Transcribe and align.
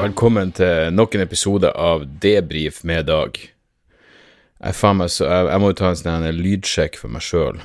Velkommen 0.00 0.48
til 0.56 0.94
nok 0.96 1.12
en 1.12 1.20
episode 1.20 1.68
av 1.76 2.06
Debrif 2.22 2.78
med 2.88 3.04
Dag. 3.10 3.36
Jeg, 3.36 4.74
så, 4.80 5.26
jeg, 5.26 5.44
jeg 5.50 5.60
må 5.60 5.68
jo 5.68 5.76
ta 5.76 5.90
en 5.90 5.98
sånn 6.00 6.24
lydsjekk 6.38 6.96
for 6.96 7.12
meg 7.12 7.24
sjøl 7.26 7.60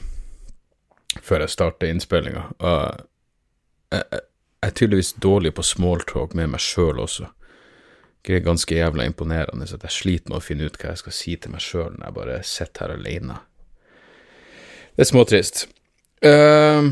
før 1.24 1.46
jeg 1.46 1.54
starter 1.54 1.94
innspillinga. 1.94 2.44
Jeg, 2.60 4.04
jeg 4.04 4.22
er 4.68 4.76
tydeligvis 4.76 5.14
dårlig 5.24 5.54
på 5.56 5.64
smalltalk 5.64 6.36
med 6.36 6.52
meg 6.58 6.64
sjøl 6.66 7.00
også. 7.06 7.32
Det 8.28 8.36
er 8.36 8.48
ganske 8.52 8.82
jævla 8.82 9.08
imponerende 9.08 9.72
at 9.72 9.88
jeg 9.88 10.00
sliter 10.02 10.34
med 10.34 10.42
å 10.42 10.44
finne 10.44 10.68
ut 10.68 10.80
hva 10.82 10.92
jeg 10.92 11.06
skal 11.06 11.16
si 11.16 11.40
til 11.40 11.56
meg 11.56 11.64
sjøl 11.64 11.94
når 11.96 12.10
jeg 12.10 12.20
bare 12.20 12.40
sitter 12.52 12.84
her 12.84 12.98
aleine. 13.00 13.44
Det 14.92 15.08
er 15.08 15.14
småtrist. 15.14 15.70
Uh, 16.20 16.92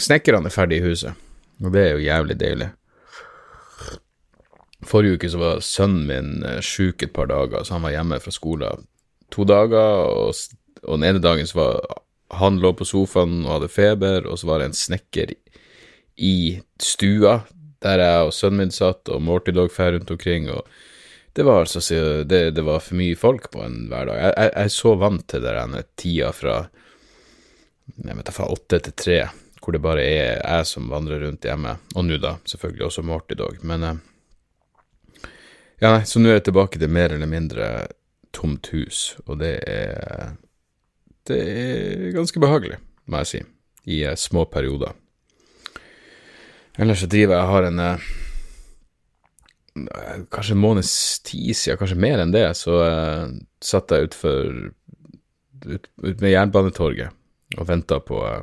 snekkerne 0.00 0.48
er 0.48 0.54
ferdig 0.62 0.80
i 0.80 0.86
huset, 0.88 1.26
og 1.60 1.74
det 1.76 1.90
er 1.90 1.98
jo 1.98 2.06
jævlig 2.08 2.40
deilig. 2.40 2.76
Forrige 4.86 5.18
uke 5.18 5.30
så 5.30 5.40
var 5.40 5.62
sønnen 5.64 6.06
min 6.08 6.46
eh, 6.46 6.60
sjuk 6.64 7.04
et 7.04 7.14
par 7.14 7.30
dager, 7.30 7.62
så 7.64 7.76
han 7.76 7.86
var 7.86 7.94
hjemme 7.94 8.18
fra 8.22 8.34
skolen 8.34 8.86
to 9.32 9.46
dager. 9.48 10.06
Og, 10.08 10.34
og 10.82 10.98
den 10.98 11.08
ene 11.08 11.22
dagen 11.22 11.48
så 11.48 11.60
var 11.60 11.80
han 12.42 12.60
lå 12.62 12.72
på 12.76 12.86
sofaen 12.88 13.42
og 13.44 13.58
hadde 13.58 13.72
feber, 13.72 14.26
og 14.26 14.40
så 14.40 14.48
var 14.48 14.60
det 14.60 14.70
en 14.70 14.78
snekker 14.78 15.34
i 16.22 16.36
stua 16.80 17.42
der 17.82 17.98
jeg 17.98 18.26
og 18.28 18.34
sønnen 18.34 18.62
min 18.62 18.74
satt, 18.74 19.10
og 19.10 19.22
Morty 19.26 19.50
lå 19.54 19.66
fer 19.72 19.96
rundt 19.96 20.10
omkring. 20.14 20.48
og 20.50 20.66
det 21.32 21.42
var 21.48 21.64
altså 21.64 21.80
det, 22.28 22.50
det, 22.54 22.62
var 22.62 22.82
for 22.84 22.98
mye 23.00 23.16
folk 23.16 23.50
på 23.50 23.62
en 23.64 23.86
hverdag. 23.90 24.18
Jeg, 24.20 24.34
jeg, 24.36 24.50
jeg 24.52 24.64
er 24.64 24.74
så 24.74 24.94
vant 25.00 25.24
til 25.28 25.46
den 25.46 25.76
tida 25.96 26.32
fra 26.36 26.56
jeg 27.96 28.16
vet, 28.16 28.32
fra 28.36 28.48
åtte 28.52 28.78
til 28.84 28.94
tre, 28.96 29.18
hvor 29.62 29.74
det 29.74 29.82
bare 29.82 30.04
er 30.04 30.40
jeg 30.40 30.68
som 30.68 30.90
vandrer 30.92 31.24
rundt 31.24 31.44
hjemme. 31.48 31.76
Og 31.96 32.06
nå, 32.06 32.18
da, 32.22 32.36
selvfølgelig 32.48 32.86
også 32.86 33.04
Morty 33.06 33.38
Dog. 33.38 33.58
Men 33.66 33.86
eh, 33.88 34.00
ja, 35.82 35.90
nei, 35.90 36.04
så 36.06 36.20
nå 36.22 36.30
er 36.30 36.38
jeg 36.38 36.46
tilbake 36.46 36.78
til 36.78 36.92
mer 36.94 37.10
eller 37.10 37.26
mindre 37.26 37.68
tomt 38.34 38.70
hus, 38.70 39.16
og 39.26 39.40
det 39.42 39.56
er 39.66 40.36
Det 41.26 41.38
er 41.38 42.12
ganske 42.14 42.40
behagelig, 42.42 42.78
må 43.06 43.20
jeg 43.22 43.26
si, 43.26 43.40
i 43.94 44.00
uh, 44.06 44.16
små 44.18 44.44
perioder. 44.50 44.92
Ellers 46.78 46.98
så 46.98 47.06
driver 47.06 47.36
jeg 47.36 47.46
har 47.46 47.66
en 47.68 47.78
uh, 47.78 48.08
Kanskje 50.30 50.56
en 50.56 50.62
måneds 50.62 51.20
tid 51.22 51.54
siden, 51.54 51.78
kanskje 51.78 52.00
mer 52.02 52.22
enn 52.22 52.34
det, 52.34 52.46
så 52.58 52.78
uh, 52.82 53.30
satt 53.62 53.90
jeg 53.90 54.10
utfor 54.10 54.50
ut, 55.66 55.86
ut 56.02 56.20
med 56.20 56.30
Jernbanetorget 56.30 57.58
og 57.58 57.68
venta 57.68 58.00
på 58.02 58.18
uh, 58.22 58.42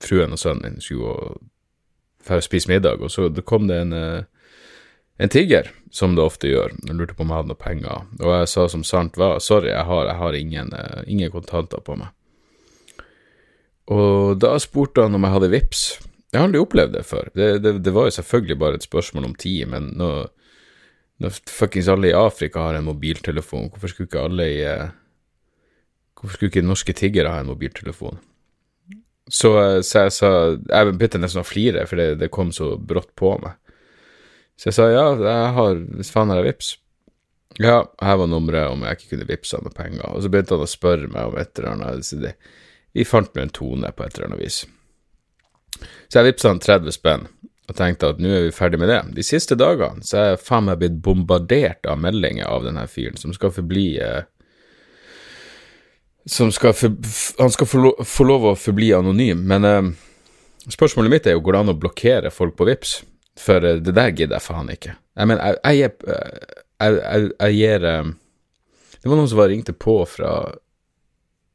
fruen 0.00 0.32
og 0.32 0.40
sønnen 0.40 0.76
min 0.76 0.80
skulle 0.80 1.36
gå 2.26 2.36
å 2.36 2.40
spise 2.42 2.72
middag, 2.72 3.00
og 3.00 3.12
så 3.12 3.28
kom 3.46 3.68
det 3.68 3.84
en 3.84 3.94
en 5.16 5.28
tigger, 5.32 5.70
som 5.90 6.14
det 6.14 6.22
ofte 6.22 6.48
gjør, 6.50 6.74
Jeg 6.84 6.94
lurte 6.94 7.14
på 7.16 7.24
om 7.24 7.30
jeg 7.32 7.40
hadde 7.40 7.52
noe 7.52 7.60
penger. 7.60 8.04
Og 8.20 8.32
jeg 8.34 8.48
sa 8.52 8.66
som 8.68 8.84
sant 8.84 9.16
var, 9.16 9.38
sorry, 9.40 9.70
jeg 9.70 9.84
har, 9.88 10.04
jeg 10.10 10.16
har 10.20 10.36
ingen, 10.36 10.72
uh, 10.76 11.02
ingen, 11.06 11.32
kontanter 11.32 11.80
på 11.80 11.96
meg. 11.96 12.12
Og 13.86 14.36
da 14.42 14.56
spurte 14.60 15.06
han 15.06 15.16
om 15.16 15.24
jeg 15.24 15.36
hadde 15.36 15.52
vips. 15.54 15.84
Jeg 16.32 16.40
har 16.40 16.48
aldri 16.50 16.60
opplevd 16.60 16.96
det 16.98 17.04
før. 17.06 17.30
Det, 17.32 17.48
det, 17.64 17.78
det, 17.86 17.94
var 17.94 18.10
jo 18.10 18.16
selvfølgelig 18.18 18.58
bare 18.60 18.76
et 18.80 18.84
spørsmål 18.84 19.30
om 19.30 19.34
tid, 19.40 19.64
men 19.72 19.88
nå, 19.96 20.12
når 21.22 21.40
fuckings 21.48 21.88
alle 21.88 22.10
i 22.10 22.16
Afrika 22.18 22.66
har 22.66 22.76
en 22.76 22.88
mobiltelefon, 22.90 23.70
hvorfor 23.70 23.92
skulle 23.92 24.10
ikke 24.10 24.28
alle 24.28 24.52
i 24.52 24.62
uh, 24.68 24.88
Hvorfor 26.16 26.32
skulle 26.32 26.48
ikke 26.48 26.64
norske 26.64 26.92
tiggere 26.96 27.28
ha 27.28 27.40
en 27.40 27.48
mobiltelefon? 27.48 28.18
Så, 29.32 29.50
uh, 29.56 29.80
så 29.80 30.06
jeg 30.06 30.12
sa 30.12 30.30
Jeg 30.56 30.92
begynte 30.92 31.20
nesten 31.22 31.40
å 31.40 31.48
flire, 31.48 31.88
for 31.88 32.00
det, 32.00 32.18
det 32.20 32.34
kom 32.34 32.52
så 32.52 32.74
brått 32.76 33.14
på 33.16 33.38
meg. 33.40 33.56
Så 34.56 34.70
jeg 34.70 34.76
sa 34.78 34.88
ja, 34.88 35.06
jeg 35.20 35.54
har, 35.56 35.80
hvis 35.98 36.12
faen 36.12 36.32
har 36.32 36.40
jeg 36.40 36.50
vips. 36.50 36.72
Ja, 37.60 37.82
her 38.04 38.18
var 38.20 38.28
nummeret 38.28 38.72
om 38.72 38.84
jeg 38.84 38.98
ikke 38.98 39.10
kunne 39.14 39.28
vippse 39.28 39.60
med 39.64 39.74
penger. 39.76 40.04
Og 40.12 40.24
så 40.24 40.30
begynte 40.32 40.56
han 40.56 40.64
å 40.64 40.70
spørre 40.70 41.08
meg 41.12 41.30
om 41.30 41.36
et 41.40 41.52
eller 41.58 41.72
annet. 41.74 42.48
Vi 42.96 43.04
fant 43.08 43.32
nå 43.36 43.44
en 43.44 43.52
tone 43.52 43.92
på 43.92 44.04
et 44.04 44.16
eller 44.16 44.30
annet 44.30 44.42
vis. 44.44 44.62
Så 46.08 46.20
jeg 46.20 46.30
vippsa 46.30 46.52
han 46.52 46.62
30 46.62 46.96
spenn 46.96 47.26
og 47.66 47.74
tenkte 47.74 48.12
at 48.12 48.20
nå 48.22 48.30
er 48.30 48.46
vi 48.46 48.54
ferdig 48.54 48.78
med 48.80 48.90
det. 48.92 49.00
De 49.16 49.24
siste 49.26 49.56
dagene 49.58 50.04
så 50.06 50.20
er 50.20 50.28
jeg 50.30 50.42
faen 50.46 50.68
meg 50.68 50.78
blitt 50.80 51.00
bombardert 51.02 51.88
av 51.90 51.98
meldinger 52.00 52.48
av 52.48 52.64
denne 52.66 52.86
fyren 52.90 53.18
som 53.20 53.34
skal 53.34 53.52
forbli 53.54 53.88
eh, 54.02 54.22
Som 56.26 56.50
skal 56.50 56.72
for, 56.74 56.94
Han 57.38 57.52
skal 57.54 57.66
få, 57.70 57.78
lov, 57.82 58.04
få 58.04 58.24
lov 58.26 58.46
å 58.50 58.54
forbli 58.58 58.92
anonym, 58.94 59.44
men 59.46 59.64
eh, 59.66 59.90
spørsmålet 60.70 61.12
mitt 61.12 61.26
er 61.26 61.36
jo 61.36 61.42
går 61.42 61.56
det 61.56 61.64
an 61.64 61.74
å 61.74 61.80
blokkere 61.80 62.32
folk 62.34 62.56
på 62.58 62.68
Vips? 62.70 63.00
For 63.40 63.64
eh, 63.64 63.80
det 63.84 63.94
der 63.96 64.12
gidder 64.12 64.38
jeg 64.38 64.46
faen 64.46 64.70
ikke. 64.72 64.96
Jeg 65.16 65.30
mener, 65.30 65.56
jeg, 65.64 65.78
jeg, 65.80 65.90
jeg, 66.80 67.00
jeg, 67.00 67.30
jeg 67.40 67.56
gir 67.56 67.88
eh, 67.90 68.12
Det 69.00 69.10
var 69.10 69.20
noen 69.20 69.32
som 69.32 69.40
var 69.40 69.52
ringte 69.52 69.76
på 69.76 69.98
fra. 70.10 70.36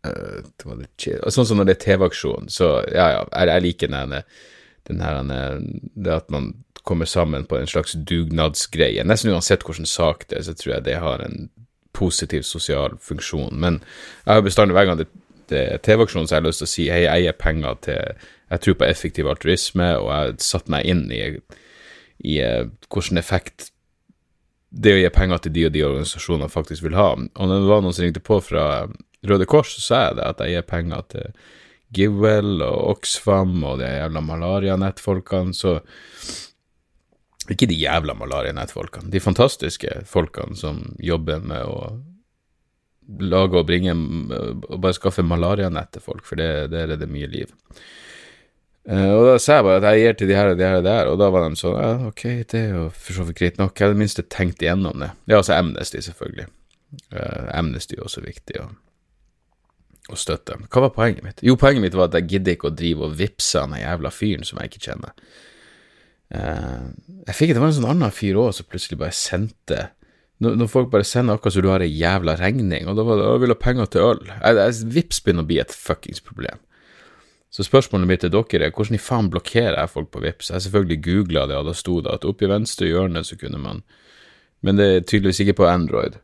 Sånn 0.02 1.46
som 1.46 1.60
når 1.60 1.68
det 1.68 1.74
er 1.76 1.84
TV-aksjon, 1.84 2.48
så 2.50 2.80
ja, 2.90 3.06
ja, 3.14 3.20
jeg, 3.46 3.62
liker 3.68 3.92
den, 3.92 4.16
den 4.90 5.04
her 5.06 5.20
Det 5.30 6.16
at 6.16 6.32
man 6.34 6.56
kommer 6.82 7.06
sammen 7.06 7.46
på 7.46 7.60
en 7.60 7.70
slags 7.70 7.94
dugnadsgreie. 7.94 9.04
Nesten 9.06 9.30
uansett 9.30 9.62
hvilken 9.68 9.86
sak 9.86 10.26
det 10.32 10.40
er, 10.40 10.48
så 10.48 10.56
tror 10.58 10.74
jeg 10.74 10.86
det 10.88 10.98
har 11.04 11.22
en 11.22 11.52
positiv 11.94 12.42
sosial 12.48 12.98
funksjon. 12.98 13.60
Men 13.62 13.82
jeg 14.26 14.34
har 14.34 14.46
bestandig 14.46 14.74
hver 14.74 14.90
gang 14.90 15.02
det, 15.04 15.08
det 15.52 15.62
er 15.76 15.84
TV-aksjon, 15.86 16.26
så 16.26 16.36
har 16.36 16.42
jeg 16.42 16.50
lyst 16.50 16.64
til 16.64 16.70
å 16.70 16.74
si 16.74 16.88
hei, 16.90 17.02
jeg 17.06 17.28
gir 17.28 17.38
penger 17.38 17.82
til 17.86 18.30
Jeg 18.52 18.60
tror 18.66 18.76
på 18.76 18.84
effektiv 18.84 19.28
altruisme, 19.32 19.86
og 19.96 20.10
jeg 20.10 20.24
har 20.24 20.34
satt 20.44 20.72
meg 20.72 20.88
inn 20.90 21.06
i 21.14 21.22
i 22.24 22.40
eh, 22.44 22.68
hvilken 22.92 23.20
effekt 23.22 23.72
det 24.72 24.94
å 24.96 25.00
gi 25.02 25.10
penger 25.12 25.42
til 25.44 25.56
de 25.56 25.66
og 25.68 25.74
de 25.76 25.84
organisasjonene 25.84 26.52
faktisk 26.52 26.86
vil 26.86 26.96
ha. 26.96 27.10
Og 27.16 27.50
når 27.50 27.64
det 27.64 27.72
var 27.72 27.82
noen 27.84 27.96
som 27.96 28.06
ringte 28.06 28.24
på 28.24 28.38
fra 28.44 28.66
Røde 29.28 29.48
Kors, 29.50 29.74
så 29.76 29.82
sa 29.84 30.04
jeg 30.06 30.20
det, 30.20 30.30
at 30.30 30.44
jeg 30.44 30.56
gir 30.56 30.70
penger 30.70 31.04
til 31.12 31.34
GiveWell 31.92 32.64
og 32.64 32.96
Oxfam 32.96 33.58
og 33.68 33.82
de 33.82 33.90
jævla 33.90 34.24
malarianettfolkene, 34.24 35.54
så 35.58 35.82
Ikke 37.50 37.66
de 37.68 37.76
jævla 37.76 38.14
malarianettfolkene, 38.16 39.10
de 39.12 39.20
fantastiske 39.20 39.90
folkene 40.08 40.56
som 40.56 40.78
jobber 41.02 41.42
med 41.42 41.66
å 41.66 41.98
lage 43.20 43.58
og 43.58 43.66
bringe 43.68 43.96
og 43.98 44.78
bare 44.78 44.96
skaffe 44.96 45.26
malarianett 45.26 45.90
til 45.92 46.06
folk, 46.06 46.22
for 46.24 46.40
det, 46.40 46.70
det 46.70 47.10
mye 47.10 47.28
liv. 47.28 47.52
Uh, 48.90 49.12
og 49.14 49.28
da 49.28 49.34
sa 49.38 49.60
jeg 49.60 49.66
bare 49.68 49.78
at 49.78 49.88
jeg 49.92 50.02
gir 50.02 50.16
til 50.18 50.30
de 50.32 50.38
her 50.38 50.52
og 50.52 50.56
de 50.58 50.66
her 50.66 50.80
og 50.80 50.86
de 50.86 50.94
her, 50.96 51.10
og 51.12 51.20
da 51.22 51.28
var 51.30 51.44
de 51.46 51.60
sånn 51.60 51.76
ja, 51.78 51.92
ok, 52.10 52.24
det 52.50 52.62
er 52.64 52.72
jo 52.74 52.86
for 52.96 53.18
så 53.18 53.26
vidt 53.28 53.38
greit 53.38 53.60
nok. 53.62 53.76
Jeg 53.76 53.86
hadde 53.86 53.94
i 53.94 54.00
det 54.00 54.02
minste 54.02 54.26
tenkt 54.26 54.66
igjennom 54.66 55.04
det. 55.04 55.12
Det 55.26 55.36
er 55.36 55.42
altså 55.42 55.58
Amnesty, 55.58 56.02
selvfølgelig. 56.08 56.48
Uh, 57.14 57.46
Amnesty 57.60 58.00
er 58.00 58.08
også 58.08 58.26
viktig 58.26 58.58
å, 58.64 58.66
å, 60.10 60.18
støtte. 60.18 60.58
Hva 60.66 60.88
var 60.88 60.96
poenget 60.98 61.28
mitt? 61.28 61.46
Jo, 61.46 61.56
poenget 61.62 61.86
mitt 61.86 61.98
var 62.00 62.10
at 62.10 62.18
jeg 62.18 62.30
gidder 62.34 62.58
ikke 62.58 62.72
å 62.72 62.76
drive 62.82 63.06
og 63.06 63.16
vippse 63.22 63.62
han 63.62 63.78
jævla 63.78 64.12
fyren 64.16 64.50
som 64.50 64.60
jeg 64.60 64.74
ikke 64.74 64.86
kjenner. 64.90 65.16
Uh, 66.32 66.90
jeg 67.28 67.38
fikk 67.38 67.54
Det 67.54 67.62
var 67.62 67.70
en 67.70 67.78
sånn 67.78 67.90
annen 67.92 68.14
fyr 68.16 68.40
òg 68.40 68.54
som 68.56 68.68
plutselig 68.72 68.98
bare 69.02 69.14
sendte 69.14 69.90
når, 70.42 70.56
når, 70.58 70.70
folk 70.72 70.90
bare 70.90 71.06
sender 71.06 71.38
akkurat 71.38 71.54
som 71.54 71.64
du 71.66 71.70
har 71.70 71.84
ei 71.86 71.92
jævla 71.94 72.34
regning, 72.40 72.88
og 72.90 72.98
da 72.98 73.06
var 73.06 73.20
det 73.20 73.26
å, 73.30 73.38
vil 73.44 73.54
ha 73.54 73.58
penger 73.62 73.90
til 73.94 74.08
øl. 74.08 74.22
Jeg, 74.32 74.58
jeg, 74.58 74.88
vips 74.96 75.20
begynner 75.22 75.46
å 75.46 75.50
bli 75.52 75.60
et 75.62 75.76
fuckings 75.76 76.24
problem. 76.26 76.64
Så 77.52 77.66
spørsmålet 77.68 78.08
mitt 78.08 78.22
til 78.24 78.32
dere 78.32 78.68
er 78.70 78.72
hvordan 78.72 78.96
i 78.96 79.02
faen 79.02 79.28
blokkerer 79.32 79.76
jeg 79.76 79.92
folk 79.92 80.12
på 80.14 80.22
Vips? 80.24 80.54
Jeg 80.54 80.64
selvfølgelig 80.64 81.02
googla 81.04 81.48
det, 81.52 81.58
og 81.60 81.68
da 81.68 81.74
sto 81.76 81.98
det 82.00 82.14
at 82.14 82.28
oppe 82.28 82.48
i 82.48 82.52
venstre 82.52 82.88
hjørne 82.88 83.24
så 83.28 83.36
kunne 83.40 83.60
man 83.60 83.84
Men 84.62 84.78
det 84.78 84.86
er 84.86 85.00
tydeligvis 85.02 85.40
ikke 85.42 85.58
på 85.58 85.66
Android. 85.66 86.20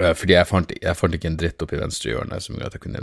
Eh, 0.00 0.14
fordi 0.16 0.32
jeg 0.32 0.48
fant, 0.48 0.72
jeg 0.82 0.96
fant 0.96 1.14
ikke 1.14 1.28
en 1.28 1.36
dritt 1.36 1.62
oppi 1.62 1.76
venstre 1.76 2.14
hjørne 2.14 2.38
som 2.40 2.56
gjorde 2.56 2.70
at 2.70 2.78
jeg 2.78 2.84
kunne, 2.86 3.00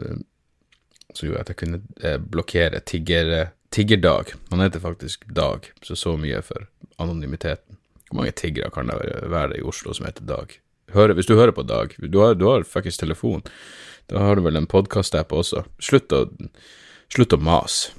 at 1.38 1.52
jeg 1.52 1.60
kunne 1.60 1.82
eh, 2.02 2.18
blokkere 2.18 2.80
tigger, 2.80 3.52
tiggerdag. 3.72 4.34
Han 4.50 4.64
heter 4.66 4.82
faktisk 4.82 5.28
Dag, 5.30 5.70
så 5.84 5.96
så 5.96 6.16
mye 6.18 6.42
for 6.42 6.66
anonymiteten. 6.98 7.78
Hvor 8.08 8.22
mange 8.22 8.32
tiggere 8.32 8.72
kan 8.72 8.88
det 8.88 8.98
være 9.30 9.60
i 9.60 9.62
Oslo 9.68 9.94
som 9.94 10.08
heter 10.08 10.26
Dag? 10.26 10.58
Hør, 10.96 11.14
hvis 11.14 11.28
du 11.28 11.36
hører 11.36 11.52
på 11.52 11.64
Dag, 11.68 11.94
du 12.00 12.20
har, 12.20 12.34
du 12.34 12.48
har 12.48 12.64
fuckings 12.64 12.98
telefon. 12.98 13.44
Da 14.08 14.24
har 14.24 14.38
du 14.38 14.46
vel 14.46 14.56
en 14.56 14.70
podkast-app 14.70 15.34
også. 15.36 15.66
Slutt 15.84 16.14
å, 16.16 16.26
slutt 17.12 17.36
å 17.36 17.40
mase. 17.44 17.94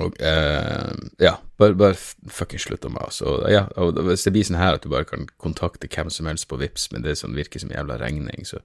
Og 0.00 0.14
eh, 0.24 0.92
ja, 1.20 1.34
bare, 1.60 1.76
bare 1.76 1.96
fuckings 2.32 2.64
slutt 2.68 2.86
å 2.88 2.92
mase. 2.94 3.26
Og, 3.28 3.44
ja, 3.52 3.66
og 3.76 3.98
hvis 4.06 4.24
det 4.24 4.32
blir 4.34 4.46
sånn 4.46 4.60
her 4.60 4.78
at 4.78 4.84
du 4.84 4.92
bare 4.92 5.08
kan 5.08 5.26
kontakte 5.42 5.90
hvem 5.90 6.10
som 6.12 6.30
helst 6.30 6.48
på 6.48 6.58
Vips, 6.60 6.88
men 6.94 7.04
det 7.04 7.18
sånn, 7.20 7.36
virker 7.36 7.60
som 7.60 7.72
jævla 7.74 7.98
regning, 8.00 8.46
så, 8.48 8.62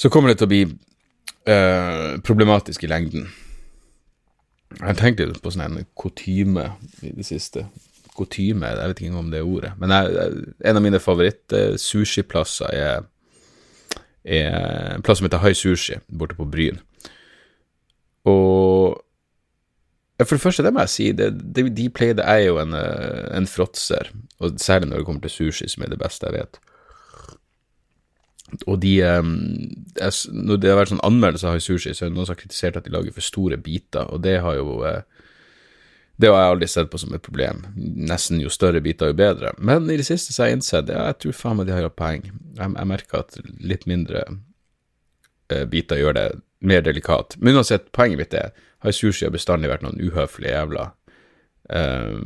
så 0.00 0.10
kommer 0.10 0.32
det 0.32 0.40
til 0.40 0.48
å 0.48 0.52
bli 0.54 0.62
eh, 0.64 2.16
problematisk 2.26 2.86
i 2.86 2.90
lengden. 2.90 3.28
Jeg 4.80 4.98
tenkte 4.98 5.28
på 5.38 5.52
sånn 5.54 5.68
en 5.68 5.84
kutyme 5.98 6.70
i 7.06 7.12
det 7.14 7.28
siste. 7.28 7.68
Kutyme, 8.16 8.72
jeg 8.72 8.90
vet 8.90 9.04
ikke 9.04 9.20
om 9.20 9.28
det 9.30 9.42
er 9.42 9.52
ordet. 9.52 9.74
Men 9.78 9.92
jeg, 9.92 10.32
en 10.66 10.80
av 10.80 10.82
mine 10.82 11.02
favoritt-sushiplasser 11.04 12.72
er 12.72 12.96
er 12.96 13.04
en 14.26 15.02
plass 15.06 15.20
som 15.20 15.28
heter 15.28 15.42
Hai 15.42 15.54
Sushi, 15.54 16.00
borte 16.10 16.36
på 16.38 16.48
Bryn. 16.50 16.80
Og 18.26 19.02
For 20.16 20.32
det 20.38 20.40
første, 20.40 20.62
det 20.64 20.72
må 20.72 20.80
jeg 20.80 20.88
si, 20.88 21.10
det, 21.12 21.26
det, 21.54 21.66
de 21.76 21.90
pleide 21.92 22.24
er 22.24 22.46
jo 22.46 22.54
en, 22.56 22.72
eh, 22.72 23.26
en 23.36 23.46
fråtser, 23.46 24.08
og 24.40 24.54
særlig 24.56 24.88
når 24.88 25.02
det 25.02 25.04
kommer 25.04 25.20
til 25.20 25.34
sushi, 25.34 25.68
som 25.68 25.84
er 25.84 25.90
det 25.92 25.98
beste 26.00 26.24
jeg 26.24 26.38
vet. 26.38 26.56
Og 28.66 28.80
de 28.80 28.94
jeg, 28.96 29.24
Når 30.32 30.56
det 30.56 30.70
har 30.70 30.78
vært 30.78 30.94
sånn 30.94 31.04
anmeldelser 31.04 31.50
av 31.50 31.60
sushi, 31.60 31.92
så 31.92 32.06
er 32.06 32.08
det 32.08 32.16
noen 32.16 32.30
som 32.30 32.32
har 32.32 32.40
kritisert 32.40 32.78
at 32.80 32.88
de 32.88 32.94
lager 32.94 33.12
for 33.12 33.28
store 33.28 33.58
biter, 33.60 34.08
og 34.08 34.22
det 34.24 34.38
har 34.40 34.56
jo 34.56 34.80
uh, 34.86 35.02
det 36.16 36.30
har 36.32 36.40
jeg 36.40 36.52
aldri 36.54 36.68
sett 36.72 36.90
på 36.92 37.00
som 37.00 37.14
et 37.16 37.24
problem. 37.24 37.64
Nesten 37.76 38.40
jo 38.40 38.52
større 38.52 38.80
biter, 38.84 39.12
jo 39.12 39.18
bedre. 39.18 39.52
Men 39.58 39.90
i 39.90 39.98
det 40.00 40.06
siste 40.08 40.32
så 40.32 40.42
har 40.42 40.50
jeg 40.50 40.60
innsett 40.60 40.92
ja, 40.92 41.06
jeg 41.10 41.20
tror 41.22 41.36
faen 41.36 41.60
meg 41.60 41.68
de 41.68 41.76
har 41.76 41.88
hatt 41.88 41.98
poeng. 41.98 42.24
Jeg, 42.56 42.70
jeg, 42.72 42.90
merker 42.92 43.24
at 43.24 43.40
litt 43.60 43.84
mindre 43.90 44.24
eh, 45.52 45.66
biter 45.68 46.00
gjør 46.00 46.16
det 46.16 46.28
mer 46.64 46.86
delikat. 46.86 47.36
Men 47.38 47.60
uansett, 47.60 47.90
poenget 47.96 48.22
mitt 48.22 48.38
er 48.38 48.54
har 48.84 48.96
sushi 48.96 49.28
bestandig 49.32 49.68
vært 49.72 49.84
noen 49.84 50.00
uhøflige 50.00 50.54
jævla 50.56 50.90
Eh, 51.68 52.18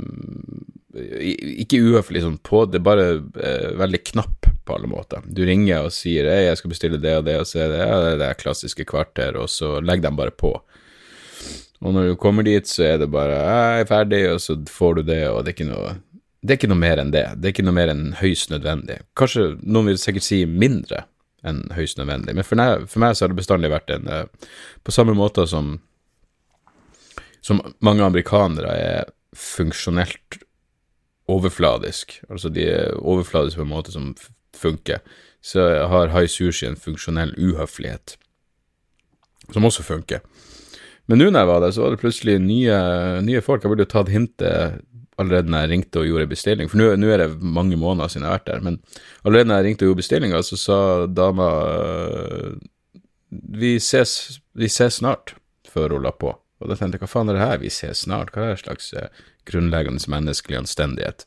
Ikke 1.63 1.79
uhøflig 1.79 2.25
sånn 2.25 2.41
på, 2.43 2.65
det 2.67 2.81
er 2.81 2.87
bare 2.87 3.05
eh, 3.39 3.69
veldig 3.79 4.01
knapp 4.11 4.49
på 4.67 4.75
alle 4.75 4.91
måter. 4.91 5.23
Du 5.25 5.45
ringer 5.47 5.87
og 5.87 5.95
sier 5.95 6.27
hei, 6.27 6.49
jeg 6.49 6.59
skal 6.59 6.73
bestille 6.73 6.99
det 7.01 7.15
og 7.21 7.29
det, 7.29 7.37
og 7.39 7.47
så 7.47 7.63
er 7.63 7.71
det 7.71 7.79
ja, 7.79 8.01
det, 8.05 8.17
det 8.25 8.31
klassiske 8.41 8.87
kvarter, 8.91 9.39
og 9.39 9.47
så 9.53 9.77
legger 9.79 10.09
de 10.09 10.19
bare 10.19 10.35
på. 10.35 10.51
Og 11.81 11.95
når 11.97 12.11
du 12.11 12.17
kommer 12.21 12.45
dit, 12.45 12.69
så 12.69 12.85
er 12.91 12.99
det 13.01 13.11
bare 13.13 13.39
jeg 13.39 13.85
er 13.85 13.89
ferdig, 13.89 14.23
og 14.35 14.41
så 14.45 14.57
får 14.69 14.99
du 14.99 15.03
det, 15.13 15.23
og 15.31 15.45
det 15.45 15.53
er 15.53 15.59
ikke 15.59 15.73
noe 15.73 15.99
det 16.41 16.55
er 16.55 16.57
ikke 16.57 16.71
noe 16.71 16.81
mer 16.81 17.01
enn 17.03 17.11
det. 17.13 17.27
Det 17.37 17.49
er 17.49 17.53
ikke 17.53 17.67
noe 17.67 17.77
mer 17.77 17.91
enn 17.93 18.15
høyst 18.17 18.49
nødvendig. 18.49 19.03
Kanskje 19.19 19.43
noen 19.61 19.91
vil 19.91 19.99
sikkert 20.01 20.25
si 20.25 20.39
mindre 20.49 21.03
enn 21.45 21.67
høyst 21.77 22.01
nødvendig, 22.01 22.33
men 22.37 22.47
for 22.47 22.61
meg, 22.61 22.87
for 22.89 23.03
meg 23.05 23.13
så 23.17 23.27
har 23.27 23.33
det 23.33 23.41
bestandig 23.41 23.71
vært 23.73 23.93
en 23.93 24.09
uh, 24.09 24.51
På 24.85 24.93
samme 24.93 25.13
måte 25.17 25.47
som 25.49 25.79
som 27.41 27.61
mange 27.81 28.05
amerikanere 28.05 28.73
er 28.77 29.13
funksjonelt 29.37 30.43
overfladisk, 31.31 32.19
altså 32.29 32.51
de 32.53 32.67
er 32.69 32.99
overfladiske 32.99 33.61
på 33.61 33.65
en 33.65 33.73
måte 33.73 33.95
som 33.95 34.11
funker, 34.57 35.01
så 35.41 35.87
har 35.89 36.13
high 36.13 36.29
sushi 36.29 36.67
en 36.69 36.77
funksjonell 36.77 37.33
uhøflighet 37.39 38.17
som 39.55 39.65
også 39.65 39.83
funker. 39.87 40.21
Men 41.11 41.19
nå 41.19 41.27
når 41.31 41.43
jeg 41.43 41.51
var 41.51 41.65
der, 41.65 41.75
så 41.75 41.83
var 41.83 41.95
det 41.95 42.03
plutselig 42.03 42.37
nye, 42.45 42.77
nye 43.27 43.43
folk. 43.43 43.65
Jeg 43.65 43.73
burde 43.73 43.87
jo 43.87 43.91
tatt 43.91 44.13
hintet 44.13 44.79
allerede 45.21 45.51
når 45.53 45.65
jeg 45.65 45.71
ringte 45.75 46.01
og 46.01 46.07
gjorde 46.09 46.31
bestilling, 46.31 46.71
for 46.71 46.81
nå 46.81 47.09
er 47.11 47.25
det 47.25 47.31
mange 47.43 47.77
måneder 47.77 48.09
siden 48.09 48.25
jeg 48.25 48.31
har 48.31 48.39
vært 48.39 48.51
der. 48.51 48.63
Men 48.65 48.79
allerede 49.27 49.51
når 49.51 49.59
jeg 49.59 49.67
ringte 49.67 49.85
og 49.85 49.91
gjorde 49.91 50.03
bestillinga, 50.05 50.43
så 50.47 50.59
sa 50.61 50.79
dama 51.11 51.49
vi 53.31 53.75
ses, 53.83 54.41
vi 54.59 54.71
ses 54.71 55.01
snart, 55.03 55.35
før 55.71 55.97
hun 55.97 56.07
la 56.07 56.15
på. 56.15 56.33
Og 56.61 56.71
da 56.71 56.77
tenkte 56.77 56.99
jeg 56.99 57.05
hva 57.05 57.11
faen 57.11 57.31
er 57.31 57.39
det 57.39 57.45
her, 57.45 57.61
vi 57.63 57.73
ses 57.73 58.05
snart, 58.07 58.33
hva 58.35 58.47
er 58.47 58.55
det 58.55 58.63
slags 58.65 58.93
eh, 58.99 59.11
grunnleggende 59.49 60.03
menneskelig 60.13 60.59
anstendighet? 60.63 61.27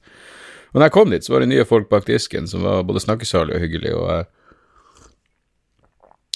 Og 0.74 0.80
når 0.80 0.88
jeg 0.88 0.96
kom 0.96 1.14
dit, 1.14 1.26
så 1.26 1.36
var 1.36 1.44
det 1.44 1.52
nye 1.52 1.68
folk 1.70 1.90
bak 1.92 2.08
disken 2.10 2.50
som 2.50 2.66
var 2.66 2.86
både 2.88 3.04
snakkesalige 3.04 3.60
og 3.60 3.64
hyggelige, 3.68 4.00
og 4.00 4.10
jeg, 4.10 4.26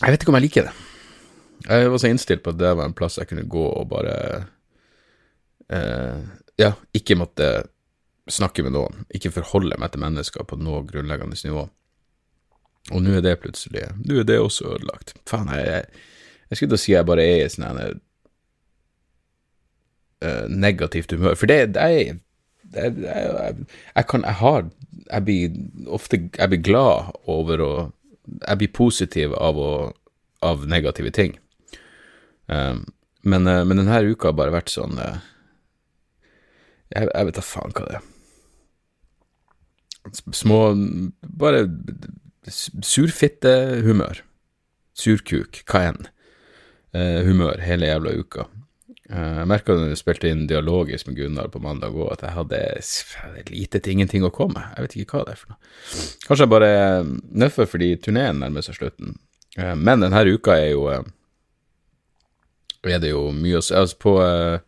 jeg 0.04 0.14
vet 0.14 0.24
ikke 0.24 0.34
om 0.34 0.40
jeg 0.40 0.48
liker 0.48 0.70
det. 0.70 0.76
Jeg 1.66 1.90
var 1.90 1.98
så 2.02 2.12
innstilt 2.12 2.44
på 2.46 2.54
at 2.54 2.60
det 2.60 2.76
var 2.78 2.86
en 2.86 2.96
plass 2.98 3.18
jeg 3.18 3.30
kunne 3.32 3.48
gå 3.50 3.66
og 3.70 3.88
bare 3.92 4.14
eh, 5.74 6.22
Ja, 6.58 6.72
ikke 6.96 7.18
måtte 7.18 7.50
snakke 8.30 8.64
med 8.66 8.76
noen, 8.76 9.06
ikke 9.14 9.32
forholde 9.32 9.78
meg 9.80 9.94
til 9.94 10.04
mennesker 10.04 10.46
på 10.48 10.58
noe 10.60 10.84
grunnleggende 10.88 11.38
nivå. 11.48 11.64
Og 12.92 13.04
nå 13.04 13.18
er 13.18 13.24
det 13.24 13.40
plutselig 13.44 13.88
Nå 14.04 14.22
er 14.22 14.28
det 14.28 14.40
også 14.40 14.74
ødelagt. 14.76 15.16
Faen, 15.28 15.50
jeg, 15.52 15.66
jeg, 15.68 15.84
jeg 16.50 16.60
skulle 16.60 16.72
til 16.72 16.80
å 16.80 16.84
si 16.84 16.94
jeg 16.94 17.08
bare 17.08 17.26
er 17.26 17.44
i 17.44 17.50
sånn 17.52 17.82
uh, 20.24 20.46
negativt 20.52 21.12
humør, 21.16 21.36
for 21.40 21.52
det, 21.52 21.60
det 21.76 21.84
er 21.84 21.98
jeg, 21.98 22.16
jeg, 22.76 23.68
jeg, 23.96 24.06
kan 24.10 24.26
Jeg 24.28 24.36
har 24.42 24.66
Jeg 25.08 25.24
blir 25.24 25.52
ofte 25.88 26.18
Jeg 26.20 26.50
blir 26.52 26.64
glad 26.64 27.14
over 27.24 27.64
å 27.64 27.72
Jeg 28.48 28.58
blir 28.60 28.74
positiv 28.76 29.36
av, 29.40 29.56
å, 29.56 29.94
av 30.44 30.66
negative 30.68 31.14
ting. 31.16 31.38
Um, 32.48 32.86
men, 33.28 33.48
uh, 33.48 33.66
men, 33.68 33.82
denne 33.82 34.04
uka 34.08 34.32
har 34.32 34.38
bare 34.40 34.56
vært 34.56 34.72
sånn 34.72 34.96
uh, 35.02 35.20
jeg, 36.94 37.10
jeg, 37.10 37.26
vet 37.28 37.36
da 37.36 37.44
faen 37.44 37.74
hva 37.76 37.88
det 37.88 37.98
er. 38.00 38.06
Små 40.32 40.60
Bare 41.42 41.66
surfittehumør. 42.48 44.22
Surkuk. 44.96 45.60
Hva 45.68 45.90
enn. 45.90 46.08
Uh, 46.96 47.28
humør 47.28 47.60
hele 47.60 47.90
jævla 47.90 48.16
uka. 48.22 48.48
Jeg 49.08 49.48
merka 49.48 49.76
da 49.76 49.86
jeg 49.88 50.00
spilte 50.02 50.28
inn 50.28 50.48
dialogisk 50.50 51.08
med 51.08 51.16
Gunnar 51.16 51.48
på 51.52 51.62
mandag 51.64 51.96
òg, 51.96 52.10
at 52.18 52.26
jeg 52.26 52.36
hadde 52.36 53.52
lite 53.54 53.80
til 53.80 53.94
ingenting 53.96 54.26
å 54.28 54.32
komme 54.36 54.60
med. 54.60 54.74
Jeg 54.76 54.84
vet 54.84 54.96
ikke 55.00 55.20
hva 55.20 55.28
det 55.28 55.36
er 55.36 55.40
for 55.40 55.54
noe. 55.54 55.60
Kanskje 56.26 56.44
jeg 56.44 56.52
bare 56.52 56.72
nøffer 57.44 57.70
fordi 57.72 57.94
turneen 58.04 58.42
nærmer 58.44 58.66
seg 58.66 58.76
slutten. 58.76 59.16
Men 59.56 60.04
denne 60.04 60.26
uka 60.28 60.58
er 60.60 60.74
jo 60.74 60.90
er 62.86 63.00
det 63.02 63.12
jo 63.14 63.30
mye 63.36 63.60
å 63.60 63.64
si 63.66 63.76
Altså, 63.78 63.98
på 64.02 64.14
uh, 64.22 64.60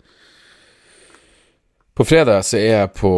På 1.94 2.06
fredag 2.08 2.46
så 2.48 2.58
er 2.58 2.74
jeg 2.74 2.94
på 2.98 3.12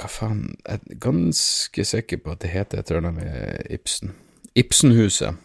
Hva 0.00 0.10
faen 0.10 0.42
Jeg 0.64 0.80
er 0.80 1.00
ganske 1.06 1.86
sikker 1.92 2.22
på 2.24 2.34
at 2.34 2.42
det 2.44 2.54
heter 2.54 2.80
et 2.80 2.90
eller 2.90 3.04
annet 3.04 3.18
med 3.20 3.74
Ibsen. 3.78 4.14
Ibsenhuset 4.58 5.38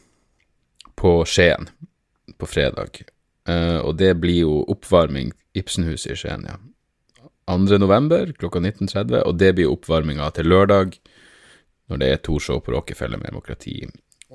på 0.96 1.18
Skien 1.28 1.68
på 2.40 2.48
fredag. 2.50 3.04
Uh, 3.46 3.84
og 3.86 3.98
det 4.00 4.16
blir 4.18 4.46
jo 4.46 4.62
oppvarming 4.72 5.34
Ibsenhuset 5.54 6.16
i 6.16 6.18
Skien, 6.18 6.48
ja. 6.48 6.56
2. 7.46 7.78
november 7.78 8.32
klokka 8.40 8.60
19.30, 8.60 9.20
og 9.22 9.36
det 9.38 9.52
blir 9.54 9.70
oppvarminga 9.70 10.32
til 10.34 10.50
lørdag, 10.50 10.96
når 11.92 12.02
det 12.02 12.08
er 12.10 12.24
to 12.26 12.40
show 12.42 12.58
på 12.64 12.74
Rockefeller 12.74 13.22
med 13.22 13.30
demokrati 13.30 13.84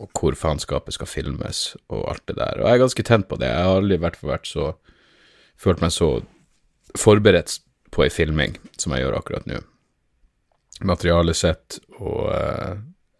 og 0.01 0.11
hvor 0.17 0.37
faenskapet 0.39 0.97
skal 0.97 1.11
filmes, 1.11 1.75
og 1.93 2.07
alt 2.09 2.25
det 2.31 2.39
der. 2.39 2.61
Og 2.61 2.69
jeg 2.69 2.79
er 2.79 2.85
ganske 2.85 3.05
tent 3.07 3.29
på 3.29 3.37
det. 3.41 3.51
Jeg 3.51 3.67
har 3.67 3.81
aldri 3.81 3.99
vært, 4.01 4.21
vært 4.25 4.49
så 4.49 4.71
følt 5.61 5.83
meg 5.85 5.93
så 5.93 6.11
forberedt 6.99 7.59
på 7.93 8.07
ei 8.07 8.13
filming 8.13 8.57
som 8.79 8.95
jeg 8.95 9.05
gjør 9.05 9.19
akkurat 9.19 9.49
nå. 9.51 9.61
Materialet 10.89 11.37
sitt, 11.37 11.81
og 11.99 12.31
uh, 12.33 12.79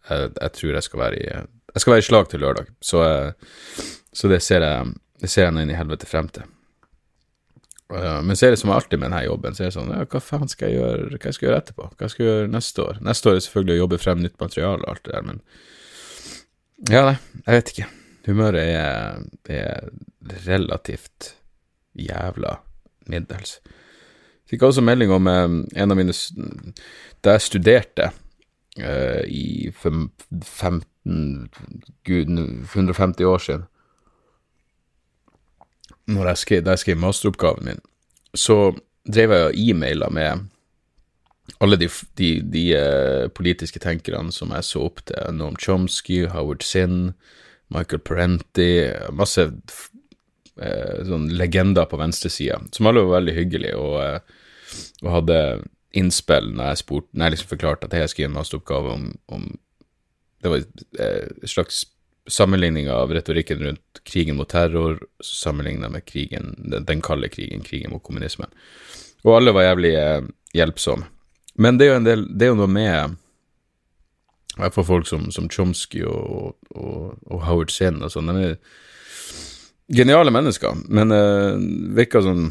jeg, 0.09 0.31
jeg, 0.33 0.53
tror 0.57 0.73
jeg 0.73 0.87
skal 0.87 1.03
være 1.03 1.19
i 1.19 1.27
Jeg 1.29 1.83
skal 1.83 1.93
være 1.93 2.01
i 2.01 2.07
slag 2.07 2.29
til 2.31 2.41
lørdag, 2.41 2.71
så, 2.81 3.03
uh, 3.05 3.83
så 4.13 4.31
det 4.31 4.41
ser 4.41 4.65
jeg 4.65 4.95
det 5.21 5.29
ser 5.29 5.45
jeg 5.45 5.53
inn 5.53 5.69
i 5.69 5.77
helvete 5.77 6.07
frem 6.09 6.31
til. 6.33 6.47
Uh, 7.91 8.23
men 8.25 8.33
så 8.33 8.47
er 8.47 8.55
det 8.55 8.61
som 8.63 8.71
alltid 8.73 8.97
med 8.97 9.11
denne 9.11 9.25
jobben, 9.27 9.53
så 9.53 9.67
er 9.67 9.69
det 9.69 9.75
sånn 9.75 9.93
ja, 9.93 10.07
hva 10.09 10.21
faen 10.23 10.49
skal 10.49 10.71
jeg 10.71 10.79
gjøre 10.79 11.19
hva 11.19 11.19
skal 11.35 11.45
jeg 11.45 11.51
gjøre 11.51 11.59
etterpå? 11.61 11.89
Hva 11.99 12.09
skal 12.09 12.25
jeg 12.25 12.31
gjøre 12.31 12.53
neste 12.55 12.87
år? 12.87 13.03
Neste 13.05 13.29
år 13.29 13.37
er 13.37 13.45
selvfølgelig 13.45 13.75
å 13.75 13.81
jobbe 13.83 14.01
frem 14.01 14.23
nytt 14.23 14.39
materiale 14.41 14.81
og 14.81 14.95
alt 14.95 15.03
det 15.05 15.13
der, 15.13 15.27
men 15.27 15.43
ja, 16.89 17.03
nei, 17.05 17.17
jeg 17.45 17.57
vet 17.57 17.73
ikke. 17.73 17.89
Humøret 18.25 18.61
er, 18.63 19.21
er 19.49 19.89
relativt 20.47 21.35
jævla 21.97 22.55
middels. 23.09 23.59
Fikk 24.49 24.65
også 24.67 24.83
melding 24.83 25.11
om 25.15 25.27
eh, 25.31 25.47
en 25.81 25.93
av 25.93 25.97
mine 25.97 26.13
Da 27.23 27.35
jeg 27.37 27.45
studerte 27.45 28.09
eh, 28.77 29.23
i 29.27 29.71
15 29.71 30.85
Gud, 32.05 32.33
150 32.75 33.25
år 33.25 33.45
siden 33.45 33.67
jeg 36.11 36.37
skrev, 36.37 36.63
Da 36.63 36.75
jeg 36.75 36.79
skrev 36.79 36.97
masteroppgaven 36.99 37.65
min, 37.65 37.79
så 38.35 38.73
drev 39.07 39.31
jeg 39.31 39.45
og 39.45 39.55
e-maila 39.55 40.09
med 40.09 40.47
alle 41.61 41.77
de, 41.77 41.87
de, 42.17 42.29
de 42.41 42.63
uh, 42.73 43.27
politiske 43.37 43.79
tenkerne 43.81 44.33
som 44.33 44.53
jeg 44.55 44.65
så 44.65 44.85
opp 44.87 45.03
til, 45.05 45.19
Noam 45.37 45.57
Chomsky, 45.61 46.23
Howard 46.31 46.65
Zinn, 46.65 47.13
Michael 47.71 48.01
Parenti, 48.03 48.71
masse 49.15 49.45
eh, 49.45 50.97
sånn 51.07 51.29
legender 51.39 51.85
på 51.87 51.99
venstresida, 52.01 52.57
som 52.75 52.89
alle 52.89 53.05
var 53.05 53.21
veldig 53.21 53.35
hyggelige 53.37 53.77
og, 53.79 53.93
uh, 54.01 54.81
og 55.05 55.13
hadde 55.13 55.37
innspill 55.95 56.49
når 56.51 56.71
jeg 56.71 56.81
spurt, 56.81 57.07
når 57.13 57.23
jeg 57.23 57.35
liksom 57.35 57.51
forklarte 57.53 57.87
at 57.87 57.95
jeg 57.95 58.11
skrev 58.11 58.27
en 58.27 58.35
masteroppgave 58.39 58.91
om, 58.97 59.07
om 59.31 59.47
Det 60.41 60.49
var 60.49 60.63
en 60.97 61.47
slags 61.47 61.83
sammenligning 62.27 62.87
av 62.89 63.11
retorikken 63.13 63.59
rundt 63.61 63.99
krigen 64.03 64.39
mot 64.39 64.49
terror 64.49 64.97
sammenligna 65.21 65.89
med 65.93 66.05
krigen, 66.05 66.55
den, 66.57 66.85
den 66.87 67.01
kalde 67.01 67.29
krigen, 67.29 67.61
krigen 67.61 67.93
mot 67.93 68.01
kommunismen. 68.03 68.49
Og 69.21 69.35
alle 69.37 69.53
var 69.53 69.67
jævlig 69.67 69.93
hjelpsomme. 70.57 71.05
Men 71.61 71.77
det 71.77 71.87
er 71.87 71.91
jo 71.91 71.99
en 71.99 72.07
del 72.07 72.23
Det 72.29 72.47
er 72.47 72.53
jo 72.53 72.61
noe 72.61 72.71
med 72.71 73.17
i 74.51 74.59
hvert 74.59 74.75
fall 74.75 74.87
folk 74.87 75.07
som, 75.07 75.29
som 75.31 75.47
Chomsky 75.49 76.01
og, 76.03 76.57
og, 76.75 77.13
og 77.31 77.43
Howard 77.47 77.71
Zinn 77.71 78.01
og 78.03 78.11
sånn. 78.11 78.27
De 78.35 78.49
er 78.49 78.57
geniale 79.95 80.33
mennesker, 80.33 80.81
men 80.91 81.13
uh, 81.15 81.55
virker 81.95 82.25
sånn 82.25 82.49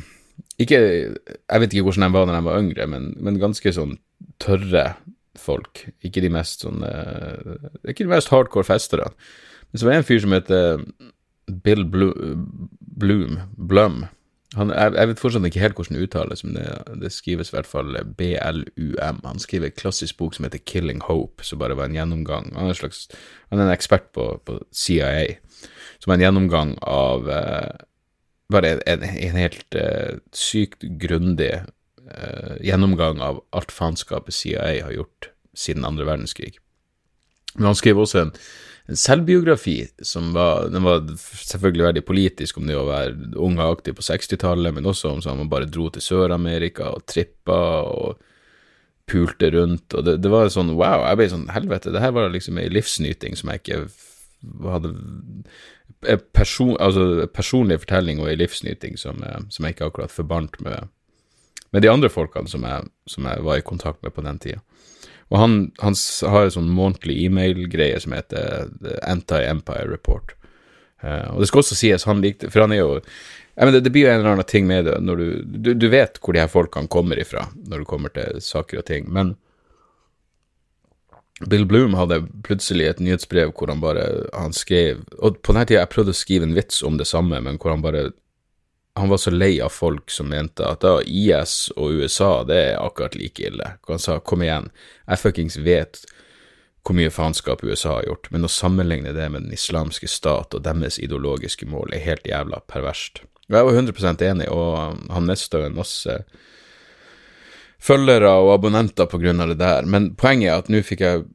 ikke, 0.60 0.78
Jeg 0.80 1.60
vet 1.62 1.72
ikke 1.74 1.84
hvordan 1.86 2.06
de 2.06 2.14
var 2.16 2.26
da 2.28 2.38
de 2.38 2.46
var 2.48 2.60
yngre, 2.60 2.86
men, 2.88 3.10
men, 3.20 3.38
ganske 3.40 3.72
sånn 3.76 3.94
tørre 4.42 4.94
folk. 5.40 5.84
Ikke 6.04 6.24
de 6.24 6.32
mest 6.32 6.64
sånn 6.64 6.80
uh, 6.84 7.68
Ikke 7.84 8.04
de 8.04 8.12
mest 8.12 8.32
hardcore 8.32 8.68
festere. 8.68 9.12
Men 9.70 9.80
så 9.80 9.86
var 9.86 9.94
det 9.94 10.00
en 10.00 10.08
fyr 10.08 10.24
som 10.24 10.36
heter 10.36 10.84
Bill 11.64 11.84
Bloom, 11.84 13.38
Blum, 13.50 14.04
han, 14.58 14.72
jeg, 14.74 14.94
jeg, 14.96 15.08
vet 15.10 15.20
fortsatt 15.22 15.44
ikke 15.46 15.62
helt 15.62 15.76
hvordan 15.78 15.96
det 15.96 16.06
uttales, 16.08 16.40
men 16.42 16.56
det, 16.56 16.66
det 16.98 17.12
skrives 17.14 17.52
i 17.52 17.54
hvert 17.54 17.68
fall 17.70 17.94
BLUM. 18.18 19.20
Han 19.22 19.42
skriver 19.42 19.70
en 19.70 19.76
klassisk 19.78 20.18
bok 20.18 20.34
som 20.34 20.46
heter 20.46 20.62
Killing 20.66 21.02
Hope, 21.06 21.44
som 21.46 21.60
bare 21.60 21.76
var 21.78 21.86
en 21.86 21.94
gjennomgang 21.94 22.50
Han 22.56 22.66
er 22.66 22.74
en, 22.74 22.80
slags, 22.80 23.04
han 23.52 23.60
er 23.60 23.68
en 23.68 23.74
ekspert 23.76 24.10
på, 24.16 24.26
på 24.46 24.58
CIA, 24.74 25.36
som 26.02 26.10
er 26.10 26.18
en 26.18 26.26
gjennomgang 26.26 26.74
av 26.82 27.30
uh, 27.30 27.86
Bare 28.50 28.72
en, 28.90 29.04
en, 29.06 29.36
helt 29.38 29.76
uh, 29.78 30.18
sykt 30.34 30.82
grundig 30.98 31.52
uh, 31.62 32.56
gjennomgang 32.58 33.22
av 33.22 33.44
alt 33.54 33.70
faenskapet 33.70 34.34
CIA 34.34 34.80
har 34.82 34.96
gjort 34.96 35.30
siden 35.54 35.86
andre 35.86 36.08
verdenskrig. 36.08 36.58
Men 37.56 37.72
han 37.72 37.78
skrev 37.78 37.98
også 38.02 38.24
en 38.24 38.34
en 38.90 38.96
selvbiografi 38.96 39.88
som 40.02 40.32
var 40.32 40.68
Den 40.68 40.82
var 40.82 41.04
selvfølgelig 41.16 41.84
veldig 41.84 42.02
politisk 42.06 42.58
om 42.58 42.66
det 42.66 42.78
å 42.78 42.88
være 42.88 43.36
ung 43.38 43.60
og 43.60 43.76
aktiv 43.76 43.94
på 43.98 44.02
60-tallet, 44.02 44.74
men 44.74 44.88
også 44.90 45.12
om 45.14 45.20
sånn 45.22 45.38
man 45.38 45.52
bare 45.52 45.68
dro 45.70 45.86
til 45.94 46.02
Sør-Amerika 46.02 46.88
og 46.96 47.04
trippa 47.06 47.60
og 47.86 48.18
pulte 49.10 49.50
rundt, 49.54 49.94
og 49.94 50.06
det, 50.06 50.16
det, 50.22 50.30
var 50.30 50.50
sånn 50.50 50.74
wow, 50.78 51.04
jeg 51.06 51.18
ble 51.18 51.28
sånn 51.30 51.48
helvete, 51.50 51.90
det 51.94 52.02
her 52.02 52.12
var 52.14 52.30
liksom 52.30 52.58
ei 52.62 52.68
livsnyting 52.70 53.38
som 53.38 53.50
jeg 53.50 53.62
ikke 53.62 53.78
hadde 54.70 54.92
person, 56.34 56.76
altså 56.78 57.26
personlig 57.34 57.80
fortelling 57.82 58.22
og 58.22 58.30
ei 58.30 58.36
livsnyting 58.38 58.98
som, 58.98 59.22
som, 59.50 59.66
jeg 59.66 59.76
ikke 59.76 59.90
akkurat 59.90 60.14
forbandt 60.14 60.60
med, 60.66 60.90
med 61.74 61.86
de 61.86 61.90
andre 61.90 62.10
folkene 62.10 62.50
som 62.50 62.66
jeg, 62.66 62.90
som 63.10 63.26
jeg 63.26 63.46
var 63.46 63.58
i 63.58 63.66
kontakt 63.66 64.02
med 64.06 64.14
på 64.14 64.26
den 64.26 64.38
tida. 64.42 64.62
Og 65.30 65.38
han, 65.38 65.56
han 65.78 65.94
har 66.32 66.46
en 66.46 66.54
sånn 66.56 66.70
månedlig 66.74 67.20
e-mail-greie 67.26 67.98
som 68.02 68.14
heter 68.16 68.70
The 68.82 68.96
Anti-Empire 69.06 69.86
Report. 69.90 70.34
Uh, 71.04 71.30
og 71.34 71.42
det 71.42 71.50
skal 71.50 71.62
også 71.62 71.78
sies, 71.78 72.04
han 72.04 72.20
likte 72.20 72.50
For 72.52 72.60
han 72.60 72.74
er 72.76 72.82
jo 72.82 72.96
mener, 73.56 73.80
Det 73.80 73.92
blir 73.92 74.04
jo 74.04 74.10
en 74.12 74.18
eller 74.18 74.34
annen 74.34 74.48
ting 74.48 74.66
med 74.68 74.84
det 74.84 74.98
når 75.00 75.16
du, 75.16 75.28
du, 75.48 75.70
du 75.72 75.86
vet 75.88 76.18
hvor 76.20 76.36
de 76.36 76.42
her 76.42 76.50
folkene 76.52 76.92
kommer 76.92 77.16
ifra 77.16 77.46
når 77.54 77.80
det 77.80 77.88
kommer 77.88 78.12
til 78.12 78.42
saker 78.44 78.82
og 78.82 78.84
ting, 78.90 79.08
men 79.08 79.32
Bill 81.48 81.64
Bloom 81.64 81.96
hadde 81.96 82.20
plutselig 82.44 82.90
et 82.90 83.00
nyhetsbrev 83.00 83.54
hvor 83.56 83.72
han 83.72 83.80
bare 83.80 84.04
han 84.34 84.52
skrev 84.52 85.00
Og 85.16 85.40
på 85.40 85.54
denne 85.54 85.64
tida 85.70 85.80
jeg 85.80 85.92
prøvde 85.94 86.12
å 86.12 86.20
skrive 86.20 86.48
en 86.48 86.56
vits 86.56 86.82
om 86.84 87.00
det 87.00 87.08
samme, 87.08 87.40
men 87.40 87.56
hvor 87.56 87.72
han 87.72 87.84
bare 87.84 88.10
han 89.00 89.10
var 89.10 89.20
så 89.22 89.32
lei 89.32 89.54
av 89.64 89.72
folk 89.74 90.10
som 90.10 90.30
mente 90.30 90.64
at 90.66 90.84
da 90.84 90.98
IS 91.02 91.70
og 91.76 92.00
USA, 92.00 92.44
det 92.46 92.58
er 92.70 92.80
akkurat 92.80 93.16
like 93.18 93.42
ille. 93.46 93.74
Og 93.86 93.96
han 93.96 94.02
sa 94.02 94.18
kom 94.20 94.44
igjen, 94.44 94.70
jeg 95.06 95.22
fuckings 95.22 95.58
vet 95.64 96.02
hvor 96.86 96.96
mye 96.96 97.12
faenskap 97.12 97.64
USA 97.64 97.98
har 97.98 98.06
gjort, 98.08 98.30
men 98.32 98.46
å 98.46 98.52
sammenligne 98.52 99.12
det 99.12 99.26
med 99.32 99.44
den 99.44 99.56
islamske 99.56 100.08
stat 100.08 100.56
og 100.56 100.64
deres 100.64 100.96
ideologiske 101.02 101.68
mål 101.68 101.92
er 101.92 102.06
helt 102.06 102.28
jævla 102.28 102.62
perverst. 102.70 103.22
Og 103.50 103.58
jeg 103.58 103.66
var 103.66 103.80
100% 103.82 104.24
enig, 104.24 104.46
og 104.48 105.02
han 105.12 105.28
mista 105.28 105.60
en 105.66 105.76
masse 105.76 106.14
følgere 107.80 108.30
og 108.40 108.54
abonnenter 108.54 109.08
på 109.10 109.20
grunn 109.20 109.42
av 109.44 109.52
det 109.52 109.60
der, 109.60 109.84
men 109.88 110.14
poenget 110.20 110.52
er 110.52 110.62
at 110.62 110.72
nå 110.72 110.82
fikk 110.86 111.04
jeg 111.04 111.28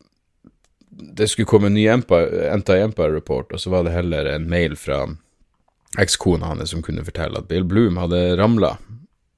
det 0.96 1.28
skulle 1.28 1.50
komme 1.50 1.68
en 1.68 1.76
ny 1.76 1.90
Anti-Empire-report, 1.92 3.52
og 3.52 3.60
så 3.60 3.72
var 3.74 3.84
det 3.84 3.96
heller 3.96 4.30
en 4.32 4.46
mail 4.50 4.78
fra 4.80 5.02
ekskona 6.02 6.52
hans 6.52 6.72
som 6.74 6.84
kunne 6.86 7.06
fortelle 7.06 7.40
at 7.40 7.50
Bill 7.50 7.66
Bloom 7.68 8.00
hadde 8.02 8.22
ramla 8.40 8.76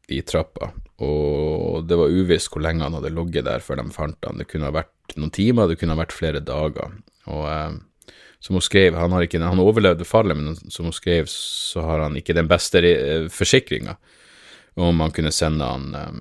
i 0.07 0.21
trappa, 0.23 0.71
og 1.03 1.83
det 1.85 1.97
var 1.99 2.13
uvisst 2.13 2.49
hvor 2.49 2.63
lenge 2.63 2.85
han 2.85 2.95
hadde 2.97 3.11
ligget 3.13 3.45
der 3.45 3.63
før 3.63 3.81
de 3.81 3.89
fant 3.93 4.17
han. 4.25 4.39
Det 4.39 4.47
kunne 4.49 4.69
ha 4.69 4.73
vært 4.73 5.17
noen 5.19 5.33
timer, 5.35 5.67
det 5.69 5.77
kunne 5.81 5.93
ha 5.93 5.99
vært 5.99 6.15
flere 6.15 6.41
dager. 6.41 6.95
Og 7.27 7.43
eh, 7.51 8.13
som 8.39 8.57
hun 8.57 8.63
skrev, 8.63 8.95
han, 8.97 9.13
har 9.13 9.25
ikke, 9.25 9.41
han 9.43 9.61
overlevde 9.61 10.07
fallet, 10.07 10.37
men 10.37 10.55
som 10.71 10.87
hun 10.87 10.95
skrev, 10.95 11.29
så 11.31 11.83
har 11.85 12.05
han 12.05 12.17
ikke 12.17 12.35
den 12.37 12.49
beste 12.49 12.81
eh, 12.81 13.27
forsikringa 13.33 13.97
om 14.77 14.99
han 15.01 15.13
kunne 15.13 15.33
sende 15.33 15.65
han 15.65 15.93
eh, 15.97 16.17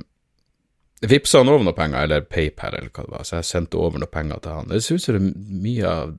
Vipsa 1.06 1.42
han 1.42 1.50
over 1.52 1.60
noen 1.60 1.76
penger, 1.76 2.06
eller 2.06 2.22
PayPal, 2.24 2.72
eller 2.78 2.88
hva 2.88 3.02
det 3.04 3.12
var, 3.12 3.24
så 3.28 3.34
jeg 3.36 3.46
sendte 3.50 3.76
over 3.76 4.00
noen 4.00 4.10
penger 4.10 4.38
til 4.40 4.54
han. 4.56 4.70
Det 4.70 4.78
ser 4.80 4.96
ut 4.96 5.04
som 5.04 5.18
det 5.18 5.20
er 5.20 5.58
mye 5.66 5.90
av 5.90 6.14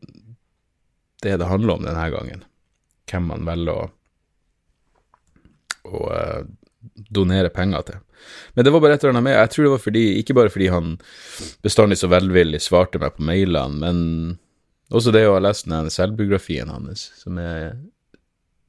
det 1.25 1.33
det 1.41 1.47
handler 1.49 1.79
om 1.79 1.87
denne 1.87 2.03
gangen, 2.13 2.43
hvem 3.09 3.25
man 3.31 3.47
velger 3.47 3.73
å 3.73 3.87
å 5.87 6.03
uh, 6.11 6.41
donere 7.13 7.51
penger 7.53 7.87
til. 7.87 8.01
Men 8.53 8.65
det 8.65 8.73
var 8.73 8.81
bare 8.83 8.97
et 8.97 9.03
eller 9.03 9.13
annet 9.13 9.27
med 9.27 9.35
Jeg 9.35 9.51
tror 9.53 9.65
det 9.65 9.71
var 9.71 9.83
fordi, 9.83 10.05
ikke 10.21 10.35
bare 10.37 10.51
fordi 10.51 10.67
han 10.73 10.95
bestandig 11.65 11.99
så 12.01 12.09
velvillig 12.11 12.61
svarte 12.63 12.99
meg 13.01 13.15
på 13.15 13.27
mailene, 13.27 13.77
men 13.83 14.39
også 14.93 15.13
det 15.15 15.25
å 15.27 15.35
ha 15.35 15.43
lest 15.43 15.67
den 15.67 15.91
selvbiografien 15.91 16.71
hans, 16.71 17.09
som, 17.19 17.37
er, 17.41 17.75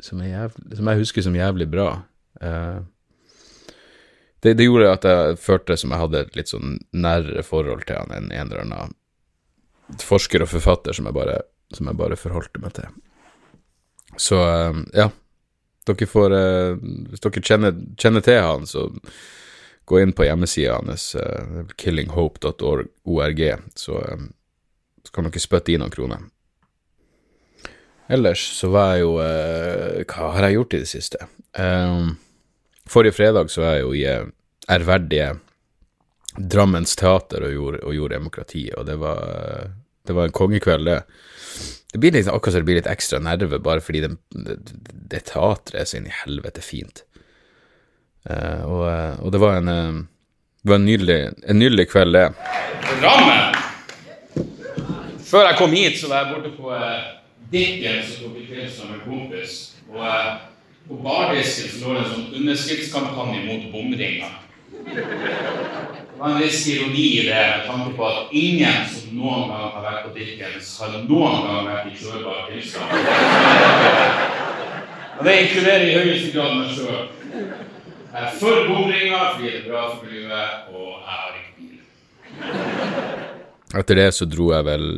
som, 0.02 0.20
er 0.22 0.32
jævlig, 0.32 0.78
som 0.78 0.90
jeg 0.90 1.02
husker 1.02 1.26
som 1.26 1.38
jævlig 1.38 1.68
bra. 1.70 1.90
Uh, 2.42 2.82
det, 4.42 4.54
det, 4.58 4.66
gjorde 4.66 4.94
at 4.94 5.06
jeg 5.08 5.38
følte 5.42 5.78
som 5.78 5.94
jeg 5.94 6.02
hadde 6.04 6.22
et 6.22 6.36
litt 6.38 6.50
sånn 6.50 6.78
nærere 6.94 7.42
forhold 7.46 7.86
til 7.88 7.98
han 7.98 8.14
enn 8.14 8.30
en 8.30 8.50
eller 8.50 8.64
annen 8.66 8.96
forsker 10.04 10.44
og 10.44 10.50
forfatter 10.52 10.94
som 10.94 11.08
jeg 11.08 11.16
bare, 11.16 11.40
som 11.74 11.88
jeg 11.88 11.98
bare 11.98 12.18
forholdte 12.18 12.60
meg 12.62 12.76
til. 12.76 12.92
Så 14.18 14.38
uh, 14.42 14.82
ja, 14.96 15.08
dere 15.88 16.08
får 16.08 16.34
uh, 16.34 16.78
Hvis 17.10 17.24
dere 17.24 17.42
kjenner, 17.44 17.76
kjenner, 18.00 18.24
til 18.24 18.40
han, 18.44 18.66
så 18.68 18.88
gå 19.88 20.00
inn 20.02 20.12
på 20.12 20.26
hjemmesida 20.26 20.78
hans, 20.78 21.10
uh, 21.16 21.64
killinghope.org, 21.80 23.42
så, 23.74 24.00
um, 24.12 24.30
så, 25.04 25.14
kan 25.14 25.28
dere 25.28 25.42
spytte 25.42 25.74
i 25.74 25.78
noen 25.80 25.94
kroner. 25.94 26.26
Ellers 28.08 28.40
så 28.56 28.70
var 28.72 28.94
jeg 28.94 29.02
jo 29.02 29.10
Hva 29.20 30.28
har 30.32 30.46
jeg 30.46 30.54
gjort 30.56 30.74
i 30.74 30.78
det 30.80 30.88
siste? 30.88 31.26
Um, 31.60 32.14
forrige 32.88 33.18
fredag 33.18 33.50
så 33.52 33.60
var 33.60 33.76
jeg 33.76 33.84
jo 33.84 33.90
i 33.92 34.06
ærverdige 34.72 35.34
Drammens 36.38 36.94
teater 36.96 37.44
og 37.44 37.52
gjorde, 37.52 37.82
og 37.82 37.96
gjorde 37.96 38.14
demokrati, 38.14 38.62
og 38.76 38.86
det 38.86 38.94
var, 39.00 39.20
det 40.06 40.14
var 40.14 40.28
en 40.28 40.36
kongekveld, 40.36 40.86
det. 40.86 41.00
Det 41.92 41.98
blir 41.98 42.12
liksom 42.12 42.36
akkurat 42.36 42.52
så 42.52 42.58
det 42.58 42.68
blir 42.68 42.76
litt 42.76 42.90
ekstra 42.90 43.18
nerve, 43.24 43.58
bare 43.64 43.80
fordi 43.80 44.02
det, 44.04 44.10
det, 44.30 44.56
det 45.08 45.22
teatret 45.30 45.80
er 45.80 45.86
så 45.88 45.96
inn 45.96 46.08
i 46.10 46.16
helvete 46.22 46.60
fint. 46.60 47.04
Uh, 48.28 48.62
og, 48.66 48.82
eh, 48.90 49.14
og, 49.22 49.30
det 49.32 49.40
var 49.40 49.56
en, 49.56 49.68
uh, 49.72 50.34
det 50.60 50.68
var 50.68 50.80
en 50.82 50.84
nydelig, 50.84 51.16
en 51.48 51.58
nydelig 51.58 51.86
kveld, 51.88 52.12
det. 52.12 52.26
Drammen! 53.00 53.56
Før 55.28 55.46
jeg 55.46 55.56
kom 55.56 55.72
hit, 55.72 55.96
så 56.00 56.10
var 56.10 56.26
jeg 56.26 56.34
borte 56.34 56.52
på 56.58 56.74
uh, 56.74 57.08
Dickens 57.52 58.12
som 58.18 58.26
tok 58.26 58.36
kveld 58.50 58.68
som 58.74 58.92
en 58.92 59.00
kompis. 59.06 59.56
Og 59.88 60.04
uh, 60.04 60.44
på 60.88 61.00
bardisken 61.04 61.72
så 61.72 61.86
lå 61.86 61.96
det 61.96 62.04
en 62.04 62.12
sånn 62.12 62.36
underskriftskampanje 62.42 63.40
mot 63.48 63.64
bomringer. 63.72 64.36
Det 66.18 66.24
var 66.24 66.30
en 66.30 66.40
viss 66.42 66.66
ironi 66.66 67.02
i 67.18 67.26
det, 67.28 67.34
med 67.34 67.66
tanke 67.66 67.92
på 67.96 68.06
at 68.06 68.32
ingen 68.34 68.86
som 68.90 69.12
noen 69.14 69.52
gang 69.52 69.68
har 69.70 69.84
vært 69.84 70.00
på 70.08 70.16
Dickens, 70.16 70.72
har 70.82 70.96
noen 71.06 71.44
gang 71.46 71.68
vært 71.68 71.92
i 71.92 71.98
sårbar 72.00 72.48
tilstand. 72.48 72.90
Og 75.14 75.22
det 75.28 75.36
inkluderer 75.44 75.86
i 75.86 75.94
høyeste 75.94 76.32
grad 76.34 76.58
meg 76.58 76.74
sjøl. 76.74 77.06
Jeg 77.36 78.18
er 78.24 78.34
for 78.40 78.66
bomringer 78.66 79.30
fordi 79.36 79.46
det 79.46 79.60
er 79.60 79.70
bra 79.70 79.86
for 79.92 80.10
miljøet, 80.10 80.52
og 80.74 80.90
jeg 80.90 81.14
har 81.14 81.38
ikke 81.38 81.54
bil. 81.62 81.78
Etter 83.78 84.02
det 84.02 84.10
så 84.18 84.30
dro 84.34 84.50
jeg 84.56 84.70
vel 84.72 84.90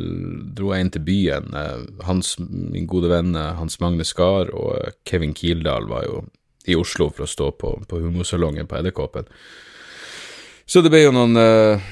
dro 0.57 0.73
jeg 0.73 0.87
inn 0.87 0.93
til 0.97 1.07
byen. 1.13 1.53
Eh, 1.53 1.79
hans, 2.09 2.35
min 2.41 2.89
gode 2.89 3.13
venn 3.13 3.35
eh, 3.37 3.53
Hans 3.61 3.77
Magne 3.77 4.09
Skar 4.09 4.49
og 4.57 4.97
Kevin 5.05 5.37
Kildahl 5.37 5.85
var 5.85 6.09
jo 6.09 6.23
i 6.65 6.73
Oslo 6.73 7.13
for 7.13 7.29
å 7.29 7.35
stå 7.37 7.53
på, 7.61 7.77
på 7.85 8.01
humorsalongen 8.01 8.65
på 8.65 8.81
Edderkoppen. 8.81 9.29
Så 10.71 10.79
det 10.79 10.91
ble 10.93 11.01
jo 11.03 11.11
noen 11.11 11.35
uh, 11.35 11.89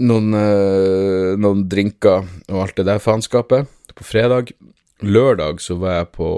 noen, 0.00 0.32
uh, 0.32 1.34
noen 1.36 1.66
drinker 1.68 2.24
og 2.48 2.62
alt 2.62 2.78
det 2.78 2.86
der 2.88 3.02
faenskapet 3.02 3.68
på 3.92 4.06
fredag. 4.08 4.54
Lørdag 5.04 5.60
så 5.60 5.74
var 5.76 5.98
jeg 5.98 6.06
på 6.14 6.28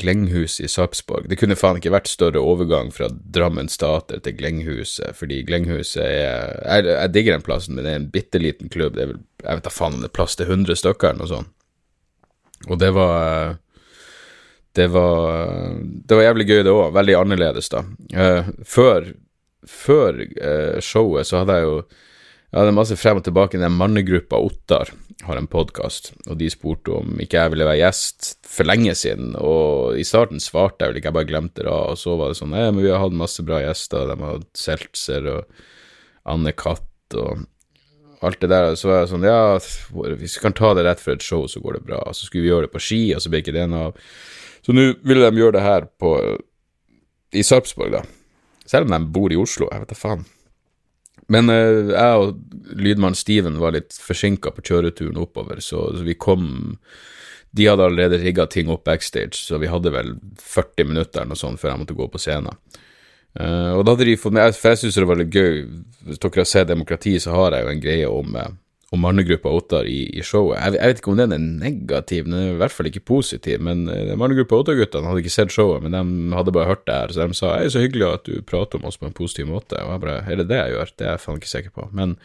Glenghuset 0.00 0.66
i 0.66 0.68
Sarpsborg. 0.68 1.24
Det 1.30 1.38
kunne 1.40 1.56
faen 1.56 1.78
ikke 1.80 1.94
vært 1.94 2.10
større 2.12 2.42
overgang 2.44 2.90
fra 2.92 3.08
Drammen 3.08 3.70
Stater 3.72 4.20
til 4.20 4.36
Glenghuset, 4.36 5.16
fordi 5.16 5.40
Glenghuset 5.48 6.02
er 6.04 6.52
Jeg, 6.60 6.84
jeg 6.90 7.12
digger 7.14 7.38
den 7.38 7.46
plassen, 7.46 7.74
men 7.74 7.86
det 7.86 7.94
er 7.94 8.02
en 8.02 8.10
bitte 8.12 8.40
liten 8.42 8.68
klubb. 8.68 8.98
Det 8.98 9.06
er 9.06 9.12
vel, 9.14 9.22
jeg 9.40 9.56
vet 9.56 9.64
da 9.64 9.72
faen 9.72 9.96
om 9.96 10.04
det 10.04 10.12
er 10.12 10.16
plass 10.20 10.36
til 10.36 10.52
100 10.52 10.80
stykker 10.82 11.14
eller 11.14 11.24
noe 11.24 11.32
sånt. 11.32 11.52
Og 12.68 12.80
det 12.80 12.92
var 12.96 13.56
Det 14.76 14.88
var 14.90 15.80
Det 16.04 16.16
var 16.16 16.28
jævlig 16.28 16.48
gøy, 16.48 16.62
det 16.64 16.76
òg. 16.76 16.92
Veldig 16.92 17.16
annerledes, 17.22 17.72
da. 17.72 17.86
Uh, 18.12 18.52
før 18.68 19.14
før 19.70 20.24
eh, 20.24 20.80
showet 20.84 21.28
så 21.28 21.42
hadde 21.42 21.60
jeg 21.60 21.68
jo 21.68 21.78
jeg 22.54 22.62
hadde 22.62 22.74
masse 22.76 22.94
frem 22.94 23.18
og 23.18 23.24
tilbake. 23.26 23.58
Den 23.58 23.74
mannegruppa 23.74 24.38
Ottar 24.38 24.92
har 25.26 25.38
en 25.40 25.48
podkast, 25.50 26.12
og 26.28 26.36
de 26.38 26.46
spurte 26.52 26.92
om 26.94 27.16
ikke 27.18 27.40
jeg 27.40 27.50
ville 27.50 27.66
være 27.66 27.80
gjest 27.80 28.28
for 28.46 28.68
lenge 28.68 28.94
siden. 28.94 29.32
Og 29.34 29.98
i 29.98 30.04
starten 30.06 30.38
svarte 30.38 30.84
jeg 30.84 30.92
vel 30.92 31.00
ikke, 31.00 31.10
jeg 31.10 31.16
bare 31.16 31.28
glemte 31.32 31.64
det. 31.64 31.72
Og 31.74 31.98
så 31.98 32.14
var 32.20 32.30
det 32.30 32.38
sånn 32.38 32.54
Nei, 32.54 32.68
men 32.68 32.84
vi 32.84 32.92
har 32.94 33.02
hatt 33.02 33.16
masse 33.18 33.42
bra 33.42 33.58
gjester. 33.58 34.06
De 34.06 34.16
har 34.20 34.36
hatt 34.36 34.46
Seltzer 34.54 35.26
og 35.32 35.64
Anne 36.30 36.54
Katt 36.54 37.18
og 37.18 37.42
alt 38.22 38.38
det 38.46 38.52
der. 38.54 38.70
Og 38.70 38.78
så 38.78 38.92
var 38.92 39.02
jeg 39.02 39.12
sånn 39.16 39.26
Ja, 39.26 39.42
hvis 40.14 40.38
vi 40.38 40.46
kan 40.46 40.54
ta 40.54 40.70
det 40.78 40.86
rett 40.86 41.02
for 41.02 41.18
et 41.18 41.26
show, 41.26 41.48
så 41.50 41.58
går 41.64 41.80
det 41.80 41.86
bra. 41.90 42.04
Og 42.06 42.14
så 42.14 42.28
skulle 42.28 42.46
vi 42.46 42.52
gjøre 42.52 42.68
det 42.68 42.76
på 42.76 42.84
ski, 42.86 43.02
og 43.16 43.24
så 43.24 43.34
ble 43.34 43.42
ikke 43.42 43.56
det 43.58 43.66
noe 43.72 43.88
av. 43.90 44.04
Så 44.62 44.78
nå 44.78 44.92
ville 45.02 45.26
de 45.26 45.42
gjøre 45.42 45.58
det 45.58 45.66
her 45.66 45.90
på 45.98 46.14
i 47.34 47.42
Sarpsborg, 47.42 47.98
da. 47.98 48.06
Selv 48.66 48.88
om 48.88 48.94
de 48.94 49.12
bor 49.12 49.32
i 49.32 49.38
Oslo, 49.40 49.68
jeg 49.70 49.84
vet 49.84 49.92
da 49.92 49.98
faen. 49.98 50.24
Men 51.32 51.48
uh, 51.48 51.92
jeg 51.94 52.20
og 52.20 52.76
lydmann 52.76 53.16
Steven 53.16 53.58
var 53.60 53.76
litt 53.76 53.96
forsinka 53.96 54.52
på 54.54 54.64
kjøreturen 54.64 55.20
oppover, 55.20 55.60
så, 55.64 55.86
så, 55.96 56.04
vi 56.04 56.16
kom 56.20 56.76
De 57.54 57.68
hadde 57.70 57.86
allerede 57.86 58.18
rigga 58.20 58.48
ting 58.50 58.68
opp 58.72 58.84
backstage, 58.84 59.38
så 59.38 59.60
vi 59.62 59.70
hadde 59.70 59.92
vel 59.94 60.16
40 60.42 60.90
minutter 60.90 61.22
eller 61.22 61.32
noe 61.32 61.40
sånt 61.40 61.60
før 61.60 61.72
jeg 61.72 61.82
måtte 61.84 61.96
gå 61.96 62.08
på 62.10 62.20
scenen. 62.20 62.58
Uh, 63.34 63.78
og 63.78 63.84
da 63.84 63.94
hadde 63.94 64.08
de 64.10 64.18
fått 64.20 64.34
med, 64.36 64.54
For 64.54 64.70
jeg 64.70 64.84
syns 64.84 64.98
det 64.98 65.08
var 65.10 65.18
litt 65.18 65.34
gøy 65.34 65.64
Hvis 66.06 66.20
dere 66.22 66.38
har 66.38 66.46
sett 66.46 66.68
Demokrati, 66.68 67.16
så 67.18 67.32
har 67.34 67.56
jeg 67.56 67.64
jo 67.64 67.72
en 67.72 67.80
greie 67.82 68.10
om 68.10 68.36
uh, 68.38 68.52
om 68.94 69.02
mannegruppa 69.02 69.50
Ottar 69.52 69.88
i, 69.90 70.04
i, 70.14 70.22
showet. 70.24 70.58
Jeg, 70.58 70.76
jeg, 70.78 70.90
vet 70.90 71.00
ikke 71.00 71.10
om 71.12 71.18
den 71.18 71.34
er 71.34 71.42
negativ, 71.42 72.28
den 72.28 72.36
er 72.38 72.52
i 72.52 72.58
hvert 72.60 72.74
fall 72.74 72.88
ikke 72.90 73.02
positiv. 73.10 73.62
Men 73.66 73.84
uh, 73.90 74.14
mannegruppa 74.20 74.60
Ottar-guttene 74.62 75.10
hadde 75.10 75.24
ikke 75.24 75.34
sett 75.34 75.54
showet, 75.54 75.84
men 75.84 75.96
de 75.96 76.36
hadde 76.36 76.54
bare 76.54 76.70
hørt 76.70 76.84
det 76.88 76.96
her. 76.96 77.14
Så 77.14 77.26
de 77.26 77.38
sa 77.38 77.52
er 77.58 77.72
så 77.74 77.82
hyggelig 77.82 78.06
at 78.10 78.28
du 78.28 78.38
prater 78.46 78.80
om 78.80 78.88
oss 78.90 79.00
på 79.00 79.08
en 79.08 79.16
positiv 79.16 79.50
måte. 79.50 79.80
Og 79.82 79.94
jeg 79.94 80.04
bare 80.06 80.16
er 80.22 80.40
det 80.40 80.48
det 80.52 80.60
jeg 80.60 80.76
gjør? 80.76 80.94
Det 80.94 81.06
er 81.06 81.12
jeg 81.12 81.24
faen 81.24 81.42
ikke 81.42 81.52
sikker 81.52 81.74
på. 81.74 81.88
Men 81.96 82.16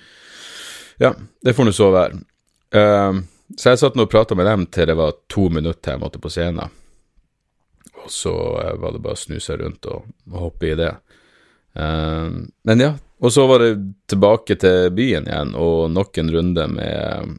ja, 1.02 1.14
det 1.46 1.56
får 1.58 1.70
nå 1.70 1.76
så 1.76 1.92
være. 1.96 2.24
Uh, 2.76 3.22
så 3.58 3.74
jeg 3.74 3.82
satt 3.82 3.98
nå 3.98 4.06
og 4.06 4.14
prata 4.14 4.38
med 4.38 4.50
dem 4.50 4.68
til 4.70 4.92
det 4.92 4.98
var 5.00 5.18
to 5.32 5.50
minutter 5.54 5.96
jeg 5.96 6.04
måtte 6.04 6.22
på 6.22 6.32
scenen. 6.34 6.76
Og 8.00 8.12
så 8.14 8.34
uh, 8.34 8.76
var 8.80 8.96
det 8.96 9.04
bare 9.04 9.18
å 9.18 9.24
snu 9.26 9.40
seg 9.44 9.64
rundt 9.64 9.90
og, 9.90 10.10
og 10.32 10.44
hoppe 10.50 10.72
i 10.72 10.78
det. 10.80 10.94
Uh, 11.78 12.46
men 12.66 12.84
ja, 12.84 12.94
og 13.20 13.34
så 13.34 13.46
var 13.50 13.64
det 13.64 13.74
tilbake 14.10 14.56
til 14.60 14.90
byen 14.96 15.28
igjen, 15.28 15.54
og 15.60 15.92
nok 15.92 16.18
en 16.22 16.32
runde 16.32 16.66
med 16.72 17.38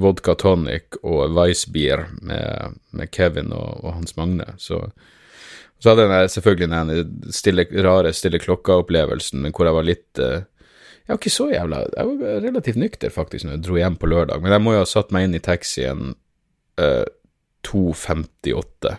vodka 0.00 0.34
tonic 0.34 0.98
og 1.02 1.34
Weissbier 1.36 2.08
med, 2.22 2.78
med 2.90 3.10
Kevin 3.14 3.52
og, 3.54 3.84
og, 3.84 3.92
Hans 3.98 4.16
Magne. 4.18 4.46
Så, 4.58 4.80
så 5.78 5.92
hadde 5.92 6.08
jeg 6.10 6.32
selvfølgelig 6.34 6.70
den 6.72 7.32
stille, 7.32 7.66
rare 7.86 8.12
stille 8.12 8.42
klokka-opplevelsen, 8.42 9.40
men 9.44 9.54
hvor 9.54 9.70
jeg 9.70 9.78
var 9.78 9.88
litt 9.88 10.22
uh, 10.22 10.42
Jeg 11.04 11.12
var 11.12 11.20
ikke 11.20 11.34
så 11.34 11.46
jævla 11.52 11.80
Jeg 11.92 12.10
var 12.10 12.44
relativt 12.44 12.80
nykter, 12.80 13.12
faktisk, 13.12 13.44
når 13.44 13.58
jeg 13.58 13.64
dro 13.66 13.80
hjem 13.80 13.98
på 14.00 14.10
lørdag, 14.10 14.42
men 14.42 14.56
jeg 14.56 14.64
må 14.64 14.76
jo 14.76 14.84
ha 14.84 14.88
satt 14.88 15.12
meg 15.14 15.28
inn 15.28 15.38
i 15.38 15.42
taxien 15.44 16.14
eh, 16.80 17.04
2.58. 17.64 18.94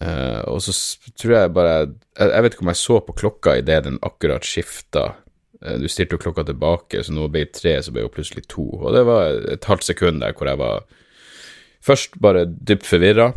Uh, 0.00 0.40
og 0.48 0.62
så 0.64 0.72
tror 1.20 1.34
jeg 1.34 1.52
bare 1.52 1.72
jeg, 1.76 1.90
jeg, 2.30 2.42
vet 2.44 2.54
ikke 2.54 2.64
om 2.64 2.70
jeg 2.72 2.80
så 2.80 2.94
på 3.04 3.14
klokka 3.20 3.58
idet 3.60 3.82
den 3.84 3.98
akkurat 4.06 4.46
skifta. 4.48 5.10
Uh, 5.60 5.76
du 5.82 5.84
stilte 5.92 6.16
jo 6.16 6.22
klokka 6.22 6.46
tilbake, 6.48 7.02
så 7.04 7.12
nå 7.12 7.28
ble 7.28 7.44
det 7.44 7.58
tre, 7.58 7.76
så 7.84 7.92
ble 7.92 8.06
det 8.06 8.14
plutselig 8.14 8.46
to. 8.48 8.64
Og 8.80 8.96
det 8.96 9.04
var 9.08 9.44
et 9.52 9.68
halvt 9.68 9.90
sekund 9.92 10.24
der 10.24 10.32
hvor 10.36 10.48
jeg 10.48 10.60
var 10.62 10.88
først 11.84 12.16
bare 12.20 12.46
dypt 12.48 12.88
forvirra 12.88 13.28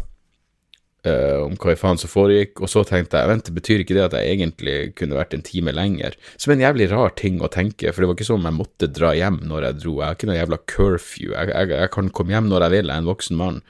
uh, 1.04 1.44
om 1.44 1.60
hva 1.60 1.76
i 1.76 1.80
faen 1.80 2.00
som 2.00 2.12
foregikk, 2.12 2.64
og 2.64 2.72
så 2.72 2.86
tenkte 2.88 3.20
jeg 3.20 3.32
vent, 3.34 3.46
det 3.50 3.58
betyr 3.60 3.84
ikke 3.84 4.00
det 4.00 4.08
at 4.08 4.18
jeg 4.22 4.38
egentlig 4.38 4.78
kunne 5.00 5.20
vært 5.20 5.36
en 5.36 5.44
time 5.44 5.76
lenger? 5.76 6.16
Som 6.40 6.56
en 6.56 6.64
jævlig 6.64 6.88
rar 6.96 7.16
ting 7.20 7.44
å 7.44 7.52
tenke, 7.52 7.92
for 7.92 8.04
det 8.04 8.12
var 8.12 8.20
ikke 8.22 8.32
sånn 8.32 8.48
jeg 8.48 8.62
måtte 8.62 8.92
dra 8.92 9.12
hjem 9.20 9.44
når 9.52 9.68
jeg 9.68 9.82
dro. 9.84 9.98
Jeg 10.00 10.08
har 10.08 10.20
ikke 10.20 10.32
noe 10.32 10.40
jævla 10.40 10.64
curfew. 10.64 11.34
Jeg, 11.36 11.52
jeg, 11.52 11.76
jeg 11.76 11.94
kan 12.00 12.14
komme 12.16 12.38
hjem 12.38 12.48
når 12.52 12.68
jeg 12.70 12.78
vil, 12.78 12.88
jeg 12.88 12.96
er 12.96 13.04
en 13.04 13.12
voksen 13.12 13.40
mann. 13.40 13.66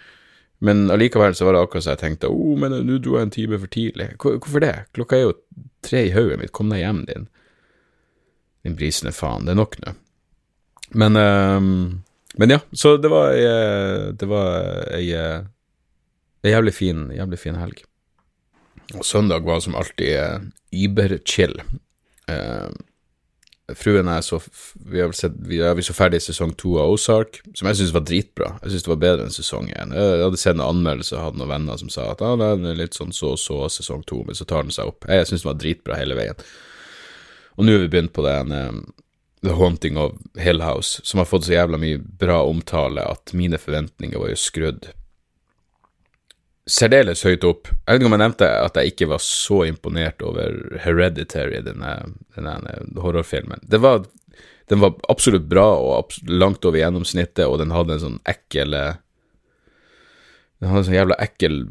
Men 0.63 0.86
allikevel 0.91 1.36
så 1.36 1.46
var 1.46 1.58
det 1.58 1.62
akkurat 1.65 1.84
så 1.84 1.93
jeg 1.93 2.00
tenkte 2.00 2.29
å, 2.32 2.36
oh, 2.36 2.55
men 2.60 2.72
nå 2.88 2.98
dro 3.03 3.17
jeg 3.17 3.27
en 3.27 3.34
time 3.36 3.60
for 3.60 3.72
tidlig. 3.72 4.13
Hvorfor 4.24 4.63
det? 4.63 4.75
Klokka 4.96 5.17
er 5.17 5.25
jo 5.25 5.34
tre 5.84 6.05
i 6.08 6.13
hodet 6.15 6.38
mitt, 6.39 6.54
kom 6.56 6.71
deg 6.71 6.80
hjem, 6.80 7.02
din. 7.10 7.26
Din 8.63 8.78
brisende 8.80 9.12
faen. 9.12 9.43
Det 9.43 9.52
er 9.52 9.60
nok 9.60 9.76
nå. 9.84 9.95
Men, 11.04 11.19
um, 11.19 11.67
men 12.39 12.56
ja, 12.56 12.60
så 12.71 12.95
det 13.02 13.10
var 13.12 13.34
ei 13.34 14.12
Det 14.13 14.28
var 14.30 14.62
ei, 14.93 15.10
ei 16.45 16.54
jævlig 16.54 16.73
fin, 16.78 17.08
jævlig 17.12 17.39
fin 17.41 17.60
helg. 17.60 17.84
Og 18.93 19.04
søndag 19.08 19.43
var 19.43 19.60
som 19.63 19.76
alltid 19.76 20.15
uh, 20.15 20.47
überchill. 20.71 21.60
Uh, 22.30 22.71
fruen 23.71 24.10
er 24.12 24.21
så 24.21 24.41
Vi 24.76 25.02
har, 25.02 25.12
sett, 25.15 25.36
vi, 25.47 25.62
er 25.63 25.80
så 25.86 25.95
ferdig 25.95 26.19
sesong 26.21 26.52
to 26.60 26.76
av 26.82 26.91
Ozark, 26.93 27.39
som 27.56 27.69
jeg 27.69 27.80
syns 27.80 27.93
var 27.95 28.04
dritbra. 28.08 28.49
Jeg 28.63 28.73
syns 28.73 28.88
det 28.88 28.91
var 28.91 29.04
bedre 29.04 29.28
enn 29.28 29.36
sesong 29.36 29.69
én. 29.71 29.93
Jeg 29.95 30.26
hadde 30.26 30.39
sett 30.41 30.58
en 30.58 30.65
anmeldelse 30.65 31.19
hadde 31.19 31.39
noen 31.39 31.54
venner 31.54 31.80
som 31.80 31.91
sa 31.93 32.10
at 32.12 32.23
ah, 32.26 32.36
den 32.39 32.67
er 32.69 32.80
litt 32.80 32.97
sånn 32.97 33.15
så 33.15 33.34
og 33.34 33.39
så 33.41 33.62
sesong 33.71 34.04
to, 34.10 34.23
men 34.28 34.38
så 34.38 34.47
tar 34.49 34.67
den 34.67 34.76
seg 34.76 34.91
opp. 34.91 35.08
Jeg 35.08 35.30
syns 35.30 35.45
den 35.45 35.54
var 35.54 35.62
dritbra 35.62 35.99
hele 36.02 36.17
veien. 36.19 36.43
Og 37.56 37.65
nå 37.65 37.76
har 37.76 37.86
vi 37.86 37.91
begynt 37.93 38.15
på 38.15 38.26
den 38.26 38.52
um, 38.52 38.84
The 39.45 39.56
Haunting 39.60 39.97
of 40.02 40.17
Hill 40.39 40.63
House, 40.65 41.02
som 41.04 41.21
har 41.21 41.30
fått 41.30 41.47
så 41.47 41.56
jævla 41.56 41.80
mye 41.80 42.02
bra 42.02 42.41
omtale 42.47 43.06
at 43.06 43.34
mine 43.38 43.60
forventninger 43.62 44.19
var 44.19 44.34
jo 44.34 44.39
skrudd 44.39 44.91
særdeles 46.69 47.23
høyt 47.28 47.43
opp. 47.47 47.67
Jeg 47.67 47.88
vet 47.88 48.02
ikke 48.02 48.10
om 48.10 48.15
jeg 48.15 48.23
nevnte 48.23 48.49
at 48.63 48.78
jeg 48.80 48.93
ikke 48.93 49.10
var 49.12 49.23
så 49.23 49.63
imponert 49.67 50.23
over 50.23 50.60
Hereditary, 50.84 51.60
denne, 51.65 51.93
denne 52.38 52.56
horrorfilmen. 53.04 53.63
Det 53.67 53.82
var, 53.84 54.06
den 54.71 54.84
var 54.84 54.95
absolutt 55.12 55.49
bra 55.52 55.67
og 55.80 55.97
absolutt 55.97 56.32
langt 56.43 56.65
over 56.65 56.80
gjennomsnittet, 56.80 57.45
og 57.47 57.60
den 57.62 57.76
hadde 57.76 57.97
en 57.97 58.06
sånn 58.06 58.21
ekkel 58.30 58.78
Den 60.62 60.69
hadde 60.69 60.80
en 60.80 60.88
sånn 60.88 61.02
jævla 61.02 61.19
ekkel 61.23 61.65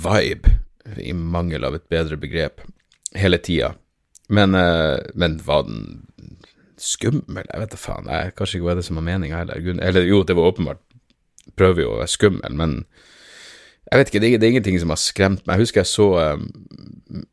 vibe, 0.00 0.56
i 0.96 1.12
mangel 1.12 1.66
av 1.68 1.76
et 1.76 1.84
bedre 1.92 2.16
begrep, 2.18 2.64
hele 3.14 3.38
tida. 3.38 3.74
Men, 4.32 4.54
eh, 4.54 4.98
men 5.14 5.36
var 5.44 5.66
den 5.68 6.06
skummel? 6.80 7.44
Jeg 7.44 7.60
vet 7.60 7.74
da 7.74 7.78
faen. 7.78 8.08
Jeg, 8.08 8.34
kanskje 8.38 8.58
ikke 8.58 8.70
var 8.70 8.78
det 8.78 8.86
som 8.86 8.98
var 8.98 9.06
meninga 9.06 9.42
heller. 9.42 9.60
Eller 9.84 10.06
jo, 10.08 10.22
det 10.24 10.38
var 10.38 10.52
åpenbart 10.52 10.86
Prøver 11.58 11.82
jo 11.82 11.88
å 11.90 11.98
være 11.98 12.12
skummel, 12.12 12.52
men 12.54 12.74
jeg 13.90 13.98
vet 13.98 14.10
ikke, 14.10 14.20
det 14.22 14.28
er, 14.28 14.38
det 14.38 14.46
er, 14.46 14.52
ingenting 14.54 14.78
som 14.78 14.92
har 14.94 15.00
skremt 15.02 15.46
meg. 15.46 15.56
Jeg 15.56 15.66
husker 15.66 15.80
jeg 15.82 15.90
så 15.90 16.08
um, 16.36 16.44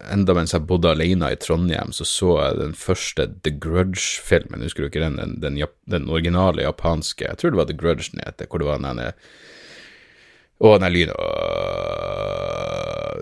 Enda 0.10 0.34
mens 0.34 0.56
jeg 0.56 0.65
bodde 0.65 0.89
alene 0.89 1.30
i 1.30 1.38
Trondheim, 1.38 1.91
så 1.93 2.06
så 2.10 2.32
jeg 2.41 2.56
den 2.58 2.74
første 2.74 3.28
The 3.46 3.54
Grudge-filmen. 3.62 4.63
Husker 4.65 4.82
du 4.82 4.88
ikke 4.89 5.04
den? 5.04 5.20
Den, 5.22 5.36
den, 5.43 5.60
den, 5.86 6.10
originale 6.10 6.65
japanske 6.65 7.28
Jeg 7.28 7.38
tror 7.38 7.54
det 7.54 7.62
var 7.62 7.70
The 7.70 7.78
Grudge 7.78 8.10
den 8.10 8.24
heter, 8.26 8.50
hvor 8.50 8.63
det 8.63 8.70
var 8.72 8.82
den 8.82 9.04
Å, 10.58 10.74
den 10.82 10.96
lyden 10.96 11.13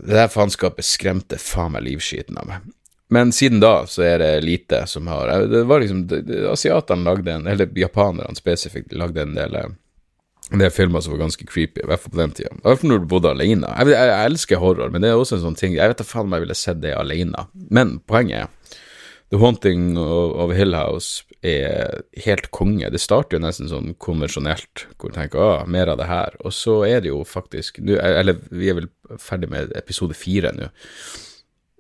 Det 0.08 0.15
der 0.15 0.32
faenskapet 0.32 0.88
skremte 0.88 1.39
faen 1.41 1.76
meg 1.76 1.84
livskiten 1.89 2.39
av 2.39 2.48
meg. 2.48 2.71
Men 3.12 3.36
siden 3.36 3.60
da 3.60 3.82
så 3.89 4.06
er 4.08 4.24
det 4.24 4.32
lite 4.48 4.86
som 4.88 5.12
har 5.12 5.28
Det 5.52 5.65
var 5.67 5.84
liksom 5.84 6.08
Asiatene 6.50 7.06
lagde 7.06 7.36
en 7.36 7.52
Eller 7.52 7.67
japanerne 7.76 8.39
spesifikt 8.39 8.95
lagde 8.95 9.28
en 9.28 9.36
del 9.36 9.60
det 10.53 10.67
er 10.67 10.73
filmer 10.73 11.01
som 11.01 11.15
var 11.15 11.23
ganske 11.23 11.47
creepy, 11.49 11.81
i 11.81 11.88
hvert 11.89 12.03
fall 12.03 12.13
på 12.13 12.19
den 12.19 12.34
tida. 12.38 12.51
I 12.53 12.65
hvert 12.67 12.81
fall 12.81 12.91
når 12.91 13.01
du 13.01 13.08
bodde 13.10 13.31
alene. 13.34 13.69
Jeg, 13.71 13.93
jeg, 13.95 14.10
jeg, 14.12 14.29
elsker 14.29 14.62
horror, 14.62 14.91
men 14.93 15.01
det 15.01 15.10
er 15.10 15.17
også 15.17 15.39
en 15.39 15.47
sånn 15.47 15.58
ting 15.58 15.73
Jeg 15.73 15.89
vet 15.89 16.01
da 16.01 16.05
faen 16.05 16.29
om 16.29 16.36
jeg 16.38 16.45
ville 16.45 16.58
sett 16.60 16.84
det 16.84 16.93
alene. 16.93 17.47
Men 17.73 17.97
poenget 18.05 18.45
er 18.45 18.81
The 19.34 19.39
Haunting 19.41 19.97
of, 19.97 20.36
of 20.43 20.53
Hill 20.53 20.77
House 20.77 21.25
er 21.45 22.03
helt 22.27 22.51
konge. 22.53 22.91
Det 22.93 23.01
starter 23.01 23.39
jo 23.39 23.45
nesten 23.45 23.71
sånn 23.71 23.95
konvensjonelt, 24.01 24.86
hvor 24.99 25.10
du 25.10 25.17
tenker 25.17 25.41
ah, 25.41 25.65
mer 25.65 25.89
av 25.91 25.97
det 26.01 26.10
her. 26.10 26.38
Og 26.45 26.53
så 26.53 26.77
er 26.86 27.01
det 27.01 27.10
jo 27.10 27.23
faktisk 27.25 27.81
nu, 27.81 27.95
Eller 27.97 28.38
vi 28.53 28.69
er 28.69 28.79
vel 28.84 28.89
ferdig 29.21 29.49
med 29.49 29.73
episode 29.77 30.17
fire 30.17 30.53
nå. 30.53 30.69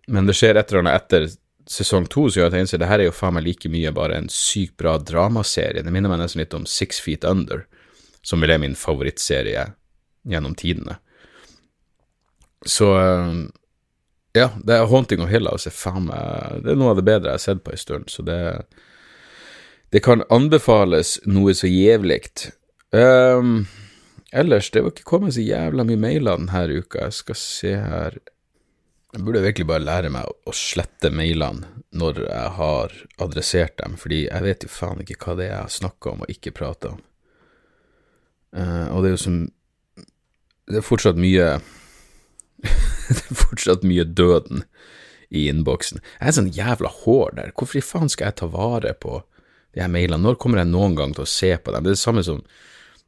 Men 0.09 0.25
det 0.29 0.37
skjer 0.37 0.57
et 0.57 0.69
eller 0.69 0.85
annet 0.85 1.03
etter 1.03 1.29
sesong 1.69 2.05
to 2.09 2.27
som 2.29 2.41
gjør 2.41 2.51
at 2.51 2.57
jeg 2.57 2.65
innser 2.65 2.81
det 2.81 2.89
her 2.89 3.01
er 3.01 3.07
jo 3.07 3.15
faen 3.15 3.33
meg 3.37 3.45
like 3.47 3.69
mye 3.73 3.93
bare 3.93 4.19
en 4.19 4.29
sykt 4.29 4.75
bra 4.81 4.97
dramaserie. 5.01 5.85
Det 5.85 5.93
minner 5.93 6.11
meg 6.11 6.21
nesten 6.21 6.43
litt 6.43 6.53
om 6.57 6.65
Six 6.69 7.01
Feet 7.01 7.25
Under 7.25 7.65
som 8.25 8.41
vel 8.41 8.55
er 8.55 8.61
min 8.61 8.77
favorittserie 8.79 9.67
gjennom 10.25 10.55
tidene. 10.57 10.97
Så 12.65 12.89
eh, 12.97 13.33
ja, 14.35 14.49
det 14.63 14.75
er 14.75 14.89
Haunting 14.89 15.21
of 15.23 15.29
Hill 15.31 15.47
House 15.47 15.69
er 15.69 15.75
faen 15.75 16.09
meg 16.09 16.63
Det 16.65 16.73
er 16.73 16.79
noe 16.79 16.91
av 16.91 16.99
det 16.99 17.07
bedre 17.07 17.31
jeg 17.31 17.39
har 17.39 17.45
sett 17.45 17.63
på 17.63 17.71
en 17.71 17.81
stund, 17.81 18.11
så 18.11 18.25
det 18.25 18.41
Det 19.93 20.01
kan 20.03 20.25
anbefales 20.33 21.19
noe 21.23 21.53
så 21.55 21.69
jævlig. 21.69 22.25
Um, 22.91 23.67
ellers, 24.33 24.71
det 24.71 24.81
var 24.81 24.91
ikke 24.91 25.07
kommet 25.07 25.37
så 25.37 25.45
jævla 25.45 25.85
mye 25.87 26.01
mailer 26.01 26.41
denne 26.41 26.81
uka. 26.81 27.05
Jeg 27.05 27.13
skal 27.21 27.37
se 27.39 27.75
her 27.79 28.17
Jeg 29.13 29.23
burde 29.23 29.45
virkelig 29.45 29.67
bare 29.69 29.85
lære 29.85 30.09
meg 30.11 30.27
å 30.27 30.51
slette 30.51 31.13
mailene 31.13 31.69
når 31.95 32.25
jeg 32.25 32.49
har 32.57 32.95
adressert 33.23 33.77
dem, 33.79 33.95
fordi 33.95 34.25
jeg 34.25 34.43
vet 34.43 34.65
jo 34.65 34.73
faen 34.73 34.99
ikke 35.05 35.15
hva 35.21 35.35
det 35.39 35.45
er 35.45 35.53
jeg 35.61 35.77
snakka 35.77 36.11
om 36.11 36.25
og 36.25 36.33
ikke 36.33 36.51
prata 36.57 36.91
om. 36.97 36.99
Uh, 38.55 38.87
og 38.95 39.03
det 39.03 39.09
er 39.09 39.15
jo 39.17 39.23
som 39.25 39.39
Det 40.65 40.79
er 40.79 40.85
fortsatt 40.85 41.17
mye 41.19 41.57
Det 43.09 43.19
er 43.19 43.37
fortsatt 43.37 43.83
mye 43.85 44.05
døden 44.07 44.63
i 45.35 45.47
innboksen. 45.49 45.99
Jeg 46.21 46.29
er 46.29 46.35
sånn 46.37 46.53
jævla 46.53 46.89
hår 47.01 47.33
der. 47.35 47.51
Hvorfor 47.57 47.79
i 47.79 47.83
faen 47.83 48.11
skal 48.13 48.29
jeg 48.29 48.37
ta 48.39 48.47
vare 48.49 48.93
på 48.93 49.19
de 49.75 49.81
her 49.81 49.91
mailene? 49.91 50.21
Når 50.23 50.37
kommer 50.39 50.61
jeg 50.61 50.69
noen 50.69 50.95
gang 50.95 51.15
til 51.17 51.25
å 51.25 51.29
se 51.29 51.51
på 51.57 51.73
dem? 51.73 51.83
Det 51.83 51.91
er 51.91 51.97
det 51.97 52.01
samme 52.01 52.23
som 52.25 52.41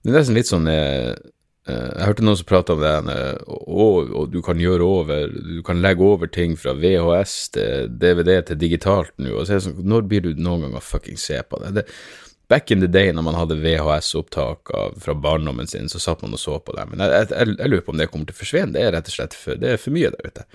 Det 0.04 0.12
er 0.12 0.18
nesten 0.18 0.38
litt 0.38 0.50
sånn 0.50 0.68
uh, 0.68 1.14
Jeg 1.70 2.10
hørte 2.10 2.26
noen 2.26 2.40
som 2.42 2.50
prata 2.50 2.76
om 2.76 2.84
det 2.84 2.94
og, 3.48 4.12
og 4.12 4.30
du 4.34 4.42
kan 4.46 4.60
gjøre 4.60 4.86
over 5.00 5.32
Du 5.32 5.62
kan 5.66 5.82
legge 5.82 6.04
over 6.04 6.28
ting 6.28 6.58
fra 6.60 6.76
VHS 6.76 7.38
til 7.56 7.98
DVD 8.02 8.42
til 8.50 8.60
digitalt 8.60 9.14
nå. 9.18 9.32
Og 9.38 9.48
så 9.48 9.56
er 9.56 9.62
det 9.62 9.68
sånn, 9.70 9.82
Når 9.88 10.10
blir 10.12 10.26
du 10.28 10.34
noen 10.36 10.68
gang 10.68 10.78
å 10.78 10.84
fuckings 10.84 11.30
se 11.32 11.40
på 11.48 11.64
det? 11.64 11.78
det 11.80 11.88
Back 12.48 12.72
in 12.72 12.80
the 12.80 12.88
day, 12.88 13.12
når 13.12 13.26
man 13.28 13.36
hadde 13.36 13.58
VHS-opptak 13.60 14.72
fra 15.04 15.14
barndommen 15.20 15.68
sin, 15.68 15.90
så 15.92 16.00
satt 16.00 16.22
man 16.24 16.32
og 16.34 16.40
så 16.40 16.60
på 16.64 16.72
det. 16.78 16.86
Men 16.94 17.04
jeg, 17.04 17.28
jeg, 17.34 17.56
jeg, 17.58 17.70
lurer 17.70 17.84
på 17.84 17.92
om 17.92 18.00
det 18.00 18.08
kommer 18.12 18.30
til 18.30 18.38
å 18.38 18.40
forsvinne. 18.40 18.72
Det 18.76 18.86
er 18.86 18.94
rett 18.96 19.10
og 19.12 19.16
slett 19.18 19.36
for, 19.36 19.60
det 19.60 19.74
er 19.74 19.82
for 19.82 19.92
mye 19.98 20.12
der 20.16 20.30
ute. 20.32 20.46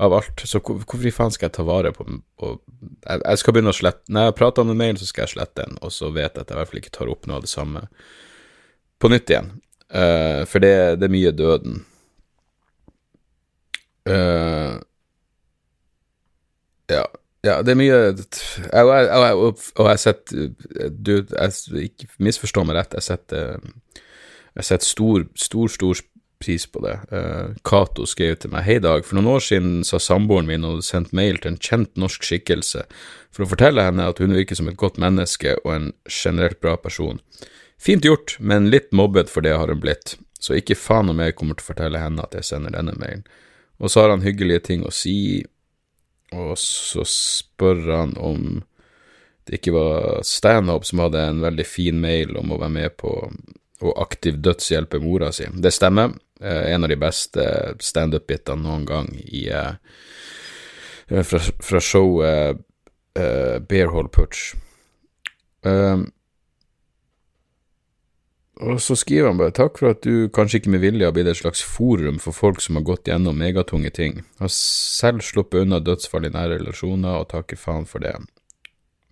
av 0.00 0.12
alt. 0.16 0.40
Så 0.48 0.60
hvor- 0.60 0.78
hvorfor 0.80 1.06
i 1.06 1.10
faen 1.12 1.30
skal 1.32 1.48
jeg 1.48 1.52
ta 1.58 1.62
vare 1.62 1.92
på? 1.92 2.04
Og 2.40 2.60
jeg, 3.06 3.20
jeg 3.24 3.38
skal 3.38 3.52
begynne 3.52 3.72
å 3.72 3.76
slette 3.76 4.08
Når 4.08 4.24
jeg 4.30 4.36
prater 4.38 4.62
om 4.62 4.70
en 4.70 4.78
mail, 4.80 4.96
så 4.96 5.06
skal 5.08 5.22
jeg 5.26 5.34
slette 5.34 5.64
den, 5.66 5.76
og 5.82 5.92
så 5.92 6.08
vet 6.12 6.34
jeg 6.34 6.40
at 6.40 6.48
jeg 6.48 6.56
i 6.56 6.60
hvert 6.60 6.70
fall 6.70 6.80
ikke 6.80 6.94
tar 6.96 7.10
opp 7.12 7.26
noe 7.28 7.36
av 7.36 7.42
det 7.44 7.52
samme 7.52 7.82
på 9.00 9.10
nytt 9.12 9.28
igjen. 9.32 9.50
Uh, 9.92 10.44
for 10.48 10.60
det, 10.64 10.72
det 11.00 11.08
er 11.08 11.12
mye 11.12 11.32
døden. 11.36 11.84
Uh, 14.08 14.80
ja. 16.88 17.04
Ja, 17.46 17.60
det 17.64 17.72
er 17.72 17.78
mye 17.80 17.96
jeg, 17.96 18.24
jeg, 18.66 18.86
jeg, 18.90 19.06
jeg, 19.08 19.36
Og 19.40 19.86
jeg 19.86 19.88
har 19.88 20.00
sett 20.00 20.32
Du, 20.92 21.12
jeg, 21.24 21.86
ikke 21.86 22.08
misforstå 22.20 22.64
meg 22.68 22.76
rett, 22.76 22.96
jeg 22.98 23.06
setter 23.06 23.58
Jeg 24.58 24.66
setter 24.68 24.88
stor, 24.88 25.24
stor, 25.38 25.72
stor 25.72 26.02
pris 26.40 26.66
på 26.66 26.80
det. 26.80 26.96
Uh, 27.12 28.04
skrev 28.08 28.36
til 28.40 28.50
meg 28.52 28.64
Hei, 28.64 28.78
Dag. 28.80 29.04
For 29.04 29.18
noen 29.18 29.28
år 29.36 29.44
siden 29.44 29.84
sa 29.84 30.00
samboeren 30.00 30.48
min 30.48 30.64
og 30.64 30.78
hadde 30.78 30.86
sendt 30.88 31.12
mail 31.16 31.38
til 31.38 31.52
en 31.52 31.60
kjent 31.60 31.92
norsk 32.00 32.24
skikkelse 32.24 32.86
for 33.30 33.44
å 33.44 33.50
fortelle 33.50 33.84
henne 33.84 34.08
at 34.08 34.22
hun 34.22 34.34
virker 34.34 34.58
som 34.58 34.70
et 34.70 34.78
godt 34.80 34.98
menneske 34.98 35.58
og 35.60 35.74
en 35.74 35.90
generelt 36.08 36.60
bra 36.64 36.76
person. 36.80 37.20
Fint 37.80 38.04
gjort, 38.04 38.36
men 38.40 38.70
litt 38.72 38.90
mobbet 38.92 39.30
for 39.32 39.44
det 39.44 39.54
har 39.56 39.70
hun 39.72 39.80
blitt, 39.80 40.16
så 40.40 40.56
ikke 40.56 40.76
faen 40.76 41.12
om 41.12 41.20
jeg 41.20 41.36
kommer 41.36 41.56
til 41.56 41.64
å 41.64 41.70
fortelle 41.70 42.00
henne 42.02 42.24
at 42.24 42.36
jeg 42.36 42.48
sender 42.48 42.74
denne 42.76 42.96
mailen. 43.00 43.24
Og 43.80 43.92
så 43.92 44.04
har 44.04 44.12
han 44.12 44.24
hyggelige 44.24 44.66
ting 44.66 44.84
å 44.84 44.92
si, 44.92 45.44
og 46.36 46.54
så 46.58 47.04
spør 47.08 47.86
han 47.90 48.16
om 48.18 48.60
det 49.48 49.58
ikke 49.58 49.74
var 49.74 50.20
Stanhope 50.26 50.86
som 50.86 51.02
hadde 51.02 51.22
en 51.26 51.40
veldig 51.42 51.66
fin 51.66 51.96
mail 51.98 52.36
om 52.38 52.52
å 52.52 52.58
være 52.60 52.74
med 52.74 52.96
på 53.00 53.14
å 53.80 53.92
aktiv 54.02 54.36
dødshjelpe 54.44 55.00
mora 55.02 55.30
si. 55.34 55.48
Det 55.50 55.72
stemmer. 55.74 56.12
Eh, 56.40 56.72
en 56.74 56.84
av 56.84 56.92
de 56.92 56.98
beste 57.00 57.44
standup-bitene 57.82 58.62
noen 58.62 58.84
gang 58.86 59.08
i 59.24 59.46
eh, 59.50 59.74
fra, 61.08 61.40
fra 61.40 61.80
showet 61.82 62.60
eh, 63.18 63.56
Bear 63.66 63.90
Hall 63.94 64.10
Putch. 64.12 64.52
Um, 65.66 66.06
og 68.60 68.80
så 68.82 68.94
skriver 68.98 69.30
han 69.30 69.38
bare 69.40 69.54
takk 69.56 69.78
for 69.80 69.94
at 69.94 70.02
du 70.04 70.28
kanskje 70.36 70.60
ikke 70.60 70.72
med 70.74 70.82
vilje 70.82 71.06
har 71.08 71.14
blitt 71.16 71.30
et 71.30 71.38
slags 71.38 71.62
forum 71.64 72.18
for 72.20 72.36
folk 72.36 72.60
som 72.60 72.76
har 72.76 72.84
gått 72.84 73.08
gjennom 73.08 73.38
megatunge 73.40 73.90
ting. 73.96 74.20
Har 74.40 74.52
selv 74.52 75.24
sluppet 75.24 75.64
unna 75.64 75.80
dødsfall 75.80 76.28
i 76.28 76.32
nære 76.34 76.58
relasjoner, 76.60 77.22
og 77.22 77.30
takker 77.32 77.60
faen 77.60 77.88
for 77.88 78.04
det. 78.04 78.14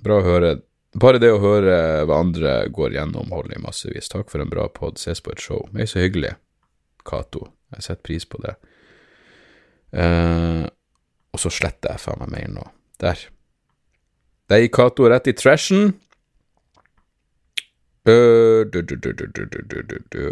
Bra 0.05 0.21
å 0.21 0.27
høre. 0.27 0.59
Bare 0.99 1.21
det 1.23 1.31
å 1.33 1.41
høre 1.41 1.79
hva 2.09 2.21
andre 2.25 2.53
går 2.75 2.97
gjennom, 2.97 3.33
holder 3.33 3.57
i 3.57 3.63
massevis. 3.63 4.11
Takk 4.13 4.29
for 4.33 4.45
en 4.45 4.53
bra 4.53 4.67
pod. 4.73 5.01
Ses 5.01 5.23
på 5.25 5.33
et 5.33 5.43
show. 5.43 5.65
Det 5.73 5.89
så 5.89 6.03
hyggelig. 6.03 6.35
Cato. 7.09 7.49
Jeg 7.75 7.85
setter 7.85 8.05
pris 8.05 8.29
på 8.29 8.41
det. 8.45 8.55
Eh, 9.97 10.65
og 11.33 11.41
så 11.41 11.53
sletter 11.53 11.95
jeg 11.95 12.05
faen 12.05 12.21
meg 12.25 12.35
mer 12.35 12.53
nå. 12.57 12.67
Der. 13.01 13.21
Der 14.49 14.63
gikk 14.65 14.77
Cato 14.77 15.09
rett 15.09 15.29
i 15.29 15.37
trashen. 15.37 15.95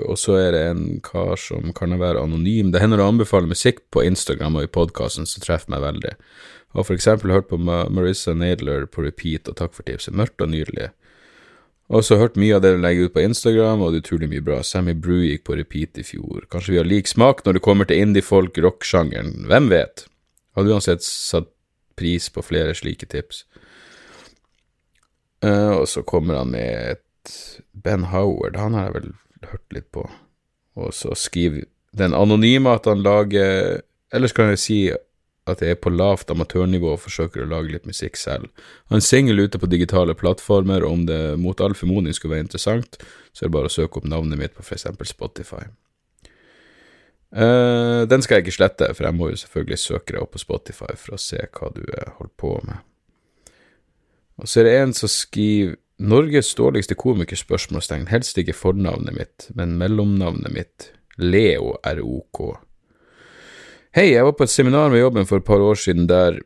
Og 0.07 0.19
så 0.21 0.37
er 0.41 0.51
det 0.55 0.63
en 0.71 0.85
kar 1.05 1.37
som 1.41 1.73
kan 1.77 1.93
være 2.01 2.23
anonym. 2.23 2.73
Det 2.73 2.81
hender 2.83 3.03
å 3.03 3.09
anbefale 3.13 3.51
musikk 3.51 3.83
på 3.93 4.05
Instagram 4.07 4.57
og 4.57 4.67
i 4.67 4.75
podkasten 4.79 5.29
som 5.29 5.45
treffer 5.45 5.73
meg 5.75 5.85
veldig. 5.85 6.15
Har 6.77 6.85
for 6.85 6.97
eksempel 6.97 7.33
hørt 7.33 7.49
på 7.49 7.59
Marissa 7.61 8.35
Nadler 8.37 8.87
på 8.91 9.05
repeat, 9.05 9.49
og 9.49 9.57
takk 9.61 9.73
for 9.77 9.87
tipset. 9.89 10.17
Mørkt 10.17 10.43
og 10.45 10.51
nydelig. 10.53 10.91
Og 11.87 12.03
så 12.03 12.19
hørt 12.19 12.39
mye 12.41 12.57
av 12.57 12.65
det 12.65 12.73
du 12.75 12.81
legger 12.83 13.07
ut 13.07 13.15
på 13.15 13.23
Instagram, 13.23 13.81
og 13.81 13.93
det 13.93 14.01
er 14.01 14.05
utrolig 14.05 14.29
mye 14.33 14.45
bra. 14.49 14.59
Sammy 14.67 14.97
Brew 14.99 15.23
gikk 15.23 15.45
på 15.47 15.57
repeat 15.59 16.01
i 16.03 16.05
fjor. 16.07 16.49
Kanskje 16.51 16.75
vi 16.75 16.81
har 16.81 16.89
lik 16.89 17.07
smak 17.09 17.45
når 17.47 17.59
det 17.59 17.63
kommer 17.63 17.87
til 17.87 18.03
indie-folk, 18.03 18.59
rock-sjangeren. 18.59 19.47
Hvem 19.47 19.71
vet? 19.71 20.09
Hadde 20.59 20.75
uansett 20.75 21.07
satt 21.07 21.53
pris 21.97 22.27
på 22.33 22.43
flere 22.45 22.75
slike 22.77 23.07
tips. 23.13 23.45
Uh, 25.45 25.79
og 25.79 25.87
så 25.89 26.03
kommer 26.03 26.41
han 26.41 26.51
med 26.51 26.97
et 26.97 27.06
Ben 27.73 28.09
Howard, 28.13 28.57
han 28.57 28.75
har 28.75 28.89
jeg 28.89 28.97
vel 28.99 29.11
hørt 29.51 29.75
litt 29.75 29.89
på. 29.95 30.07
Og 30.77 30.95
så 30.95 31.15
skriver 31.17 31.67
den 31.97 32.15
anonyme 32.15 32.75
at 32.77 32.89
han 32.91 33.03
lager 33.05 33.83
Ellers 34.15 34.35
kan 34.37 34.53
jeg 34.53 34.63
si 34.63 34.79
at 35.47 35.63
jeg 35.63 35.77
er 35.77 35.79
på 35.79 35.91
lavt 35.95 36.31
amatørnivå 36.31 36.93
og 36.95 37.03
forsøker 37.05 37.45
å 37.45 37.49
lage 37.51 37.71
litt 37.71 37.87
musikk 37.87 38.19
selv. 38.19 38.49
Han 38.91 38.99
er 38.99 39.07
singel 39.07 39.45
ute 39.47 39.61
på 39.63 39.69
digitale 39.71 40.15
plattformer, 40.19 40.83
og 40.83 40.93
om 40.93 41.05
det 41.07 41.21
mot 41.39 41.61
all 41.63 41.75
formodning 41.79 42.15
skulle 42.15 42.35
være 42.35 42.47
interessant, 42.49 42.99
så 43.33 43.45
er 43.45 43.51
det 43.51 43.55
bare 43.55 43.71
å 43.71 43.75
søke 43.75 44.01
opp 44.01 44.09
navnet 44.11 44.41
mitt 44.41 44.57
på 44.57 44.67
eksempel 44.75 45.07
Spotify. 45.07 45.69
Uh, 47.37 48.07
den 48.11 48.23
skal 48.23 48.39
jeg 48.39 48.47
ikke 48.47 48.57
slette, 48.57 48.91
for 48.95 49.07
jeg 49.07 49.19
må 49.19 49.31
jo 49.31 49.39
selvfølgelig 49.43 49.79
søke 49.83 50.15
deg 50.15 50.23
opp 50.23 50.35
på 50.35 50.43
Spotify 50.43 50.99
for 50.99 51.15
å 51.15 51.21
se 51.21 51.43
hva 51.43 51.71
du 51.75 51.83
eh, 51.85 52.13
holder 52.19 52.35
på 52.43 52.53
med. 52.67 52.83
Og 54.43 54.51
så 54.51 54.61
er 54.61 54.69
det 54.69 54.77
en 54.81 54.95
som 54.97 55.11
skriver 55.11 55.79
Norges 55.97 56.55
dårligste 56.55 56.95
komiker? 56.95 57.37
spørsmålstegn. 57.37 58.07
Helst 58.13 58.39
ikke 58.39 58.55
fornavnet 58.57 59.17
mitt, 59.17 59.49
men 59.57 59.79
mellomnavnet 59.81 60.53
mitt. 60.53 60.91
Leo 61.17 61.77
er 61.85 62.03
ok. 62.05 62.43
Hei, 63.97 64.11
jeg 64.13 64.25
var 64.27 64.35
på 64.37 64.45
et 64.45 64.53
seminar 64.53 64.91
med 64.93 65.01
jobben 65.01 65.25
for 65.25 65.41
et 65.41 65.49
par 65.49 65.63
år 65.65 65.79
siden 65.81 66.05
der 66.11 66.43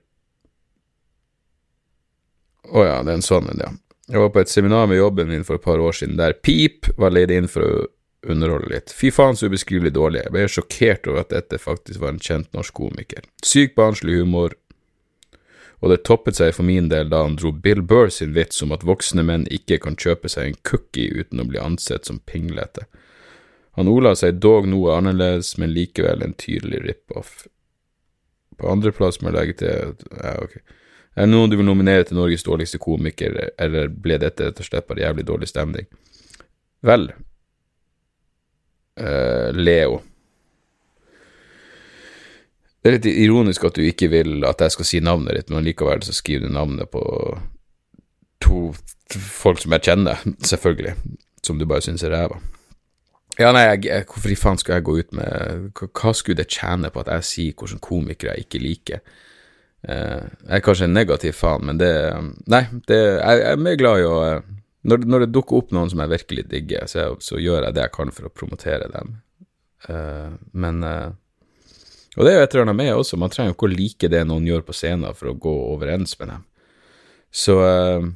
Å 2.70 2.84
ja, 2.86 2.98
det 3.02 3.10
er 3.10 3.16
en 3.18 3.24
sånn 3.26 3.48
en, 3.50 3.62
ja. 3.64 3.70
Jeg 4.10 4.22
var 4.22 4.30
på 4.30 4.42
et 4.44 4.50
seminar 4.50 4.86
med 4.86 5.00
jobben 5.00 5.26
min 5.26 5.42
for 5.46 5.58
et 5.58 5.64
par 5.64 5.82
år 5.82 5.96
siden 5.98 6.14
der 6.18 6.36
Pip 6.38 6.86
var 6.98 7.10
leid 7.10 7.32
inn 7.34 7.48
for 7.50 7.66
å 7.66 7.88
underholde 8.30 8.70
litt. 8.70 8.92
Fy 8.94 9.10
faen 9.14 9.34
så 9.38 9.48
ubeskrivelig 9.50 9.90
dårlig. 9.96 10.22
Jeg 10.26 10.34
ble 10.34 10.46
sjokkert 10.50 11.08
over 11.10 11.24
at 11.24 11.34
dette 11.34 11.58
faktisk 11.58 12.02
var 12.02 12.14
en 12.14 12.22
kjent 12.22 12.50
norsk 12.54 12.74
komiker. 12.76 13.26
Sykt 13.42 13.74
barnslig 13.78 14.20
humor, 14.20 14.54
og 15.80 15.92
det 15.92 16.02
toppet 16.04 16.36
seg 16.36 16.52
for 16.56 16.66
min 16.68 16.90
del 16.92 17.08
da 17.08 17.22
han 17.24 17.38
dro 17.40 17.52
Bill 17.52 17.80
Burr 17.82 18.10
sin 18.12 18.34
vits 18.36 18.60
om 18.62 18.72
at 18.76 18.84
voksne 18.84 19.24
menn 19.24 19.46
ikke 19.52 19.80
kan 19.84 19.96
kjøpe 19.96 20.28
seg 20.28 20.50
en 20.50 20.58
cookie 20.68 21.08
uten 21.16 21.40
å 21.40 21.46
bli 21.48 21.60
ansett 21.60 22.08
som 22.08 22.20
pinglete. 22.20 22.84
Han 23.78 23.88
ola 23.88 24.12
seg 24.18 24.42
dog 24.44 24.68
noe 24.68 24.98
annerledes, 24.98 25.54
men 25.56 25.72
likevel 25.72 26.24
en 26.26 26.36
tydelig 26.36 26.82
rip-off. 26.84 27.46
På 28.60 28.68
andreplass 28.68 29.20
må 29.22 29.30
jeg 29.30 29.38
legge 29.38 29.56
til 29.62 29.94
ja, 30.20 30.36
ok. 30.42 30.58
Er 31.16 31.26
det 31.26 31.32
noen 31.32 31.50
du 31.50 31.56
vil 31.58 31.66
nominere 31.66 32.04
til 32.06 32.18
Norges 32.18 32.44
dårligste 32.46 32.78
komiker, 32.82 33.34
eller 33.58 33.88
ble 33.90 34.20
dette 34.20 34.46
rett 34.46 34.60
og 34.60 34.68
slett 34.68 34.86
bare 34.90 35.02
jævlig 35.02 35.24
dårlig 35.26 35.48
stemning? 35.50 35.88
Vel, 36.86 37.08
uh, 39.00 39.48
Leo. 39.56 40.00
Det 42.80 42.88
er 42.88 42.96
litt 42.96 43.08
ironisk 43.10 43.64
at 43.68 43.76
du 43.76 43.84
ikke 43.84 44.08
vil 44.12 44.44
at 44.48 44.62
jeg 44.64 44.72
skal 44.76 44.88
si 44.88 45.00
navnet 45.04 45.36
ditt, 45.36 45.50
men 45.52 45.66
likevel 45.66 46.00
så 46.04 46.14
skriver 46.16 46.48
du 46.48 46.54
navnet 46.54 46.88
på 46.92 47.02
to 48.40 48.70
folk 49.10 49.60
som 49.60 49.74
jeg 49.76 49.84
kjenner, 49.90 50.22
selvfølgelig, 50.46 50.94
som 51.44 51.60
du 51.60 51.66
bare 51.68 51.84
syns 51.84 52.04
er 52.06 52.14
ræva. 52.14 52.38
Ja, 53.40 53.50
nei, 53.56 53.66
jeg, 53.84 54.04
hvorfor 54.08 54.32
i 54.32 54.36
faen 54.36 54.58
skal 54.60 54.78
jeg 54.78 54.84
gå 54.84 54.94
ut 55.00 55.12
med 55.16 55.70
Hva, 55.78 56.10
skulle 56.16 56.42
det 56.42 56.50
tjene 56.52 56.90
på 56.92 57.00
at 57.00 57.12
jeg 57.14 57.26
sier 57.28 57.54
hvilke 57.56 57.78
komikere 57.84 58.34
jeg 58.34 58.46
ikke 58.46 58.60
liker? 58.60 59.04
Eh, 59.86 60.24
jeg 60.48 60.56
er 60.58 60.64
kanskje 60.64 60.88
en 60.88 60.96
negativ 60.96 61.38
faen, 61.38 61.64
men 61.68 61.78
det 61.80 61.92
Nei, 62.52 62.64
det, 62.90 62.98
jeg, 62.98 63.40
jeg 63.44 63.52
er 63.52 63.62
mer 63.64 63.78
glad 63.80 64.02
i 64.02 64.08
å 64.08 64.16
når, 64.88 65.04
når 65.04 65.24
det 65.24 65.32
dukker 65.36 65.60
opp 65.60 65.72
noen 65.76 65.90
som 65.92 66.00
jeg 66.00 66.12
virkelig 66.14 66.46
digger, 66.48 66.86
så, 66.88 67.10
så 67.20 67.36
gjør 67.40 67.66
jeg 67.66 67.76
det 67.76 67.82
jeg 67.84 67.92
kan 67.92 68.12
for 68.16 68.28
å 68.28 68.32
promotere 68.32 68.86
dem. 68.88 69.10
Eh, 69.92 70.30
men 70.56 70.84
eh, 70.88 71.10
Og 72.16 72.26
det 72.26 72.32
er 72.32 72.40
jo 72.40 72.44
et 72.44 72.54
eller 72.54 72.66
annet 72.66 72.78
med 72.80 72.94
også, 72.94 73.18
man 73.20 73.30
trenger 73.30 73.52
jo 73.52 73.56
ikke 73.56 73.68
å 73.68 73.74
like 73.74 74.10
det 74.10 74.24
noen 74.26 74.48
gjør 74.48 74.64
på 74.66 74.74
scenen 74.74 75.14
for 75.14 75.30
å 75.30 75.38
gå 75.38 75.52
overens 75.70 76.16
med 76.18 76.32
dem. 76.32 76.46
Så 77.30 77.54
eh, 77.62 78.08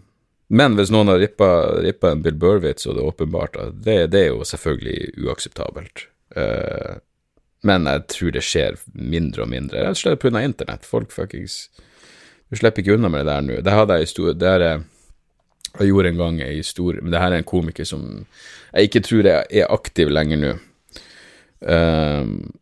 Men 0.54 0.74
hvis 0.76 0.90
noen 0.92 1.12
har 1.12 1.22
rippa, 1.22 1.48
rippa 1.83 2.11
en 2.12 2.22
Bill 2.22 2.37
Burwitz, 2.38 2.87
og 2.87 2.96
det 2.96 3.02
er 3.02 3.11
åpenbart 3.12 3.59
det, 3.72 3.98
det 4.12 4.20
er 4.20 4.33
jo 4.33 4.44
selvfølgelig 4.44 5.14
uakseptabelt. 5.24 6.09
Eh, 6.37 6.98
men 7.64 7.87
jeg 7.88 8.02
tror 8.12 8.35
det 8.35 8.42
skjer 8.44 8.80
mindre 8.92 9.46
og 9.46 9.52
mindre, 9.54 9.80
rett 9.80 9.96
og 9.96 10.02
slett 10.02 10.20
pga. 10.20 10.42
internett. 10.42 10.85
Folk 10.85 11.14
fuckings 11.14 11.70
Du 12.50 12.59
slipper 12.59 12.83
ikke 12.83 12.98
unna 12.98 13.09
med 13.09 13.24
det 13.24 13.33
der 13.33 13.46
nå. 13.46 13.62
Det 13.64 13.72
hadde 13.72 13.96
jeg 13.96 14.02
i 14.02 14.11
stor 14.11 14.35
Det 14.37 14.50
er 14.50 14.66
jeg 15.74 15.88
gjorde 15.88 16.11
en 16.12 16.20
gang 16.20 16.40
ei 16.44 16.57
historie 16.57 17.02
Men 17.02 17.11
det 17.11 17.22
her 17.22 17.33
er 17.33 17.42
en 17.42 17.48
komiker 17.48 17.87
som 17.88 18.26
jeg 18.74 18.90
ikke 18.90 19.00
tror 19.07 19.26
jeg 19.26 19.46
er 19.50 19.70
aktiv 19.70 20.09
lenger 20.11 20.38
nå. 20.40 20.52
Um, 21.62 22.52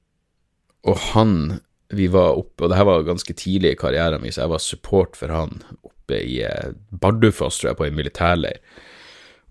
og 0.89 0.99
han 1.13 1.61
Vi 1.93 2.07
var 2.09 2.39
oppe, 2.41 2.65
og 2.65 2.71
det 2.71 2.77
her 2.79 2.87
var 2.89 3.03
ganske 3.05 3.35
tidlig 3.37 3.75
i 3.75 3.77
karrieren 3.77 4.23
min, 4.23 4.33
så 4.33 4.47
jeg 4.47 4.51
var 4.55 4.63
support 4.65 5.17
for 5.19 5.29
han 5.29 5.59
oppe 5.85 6.17
i 6.17 6.39
eh, 6.41 6.71
Bardufoss, 6.89 7.59
tror 7.61 7.69
jeg, 7.69 7.77
på 7.77 7.85
en 7.85 7.99
militærleir. 7.99 8.63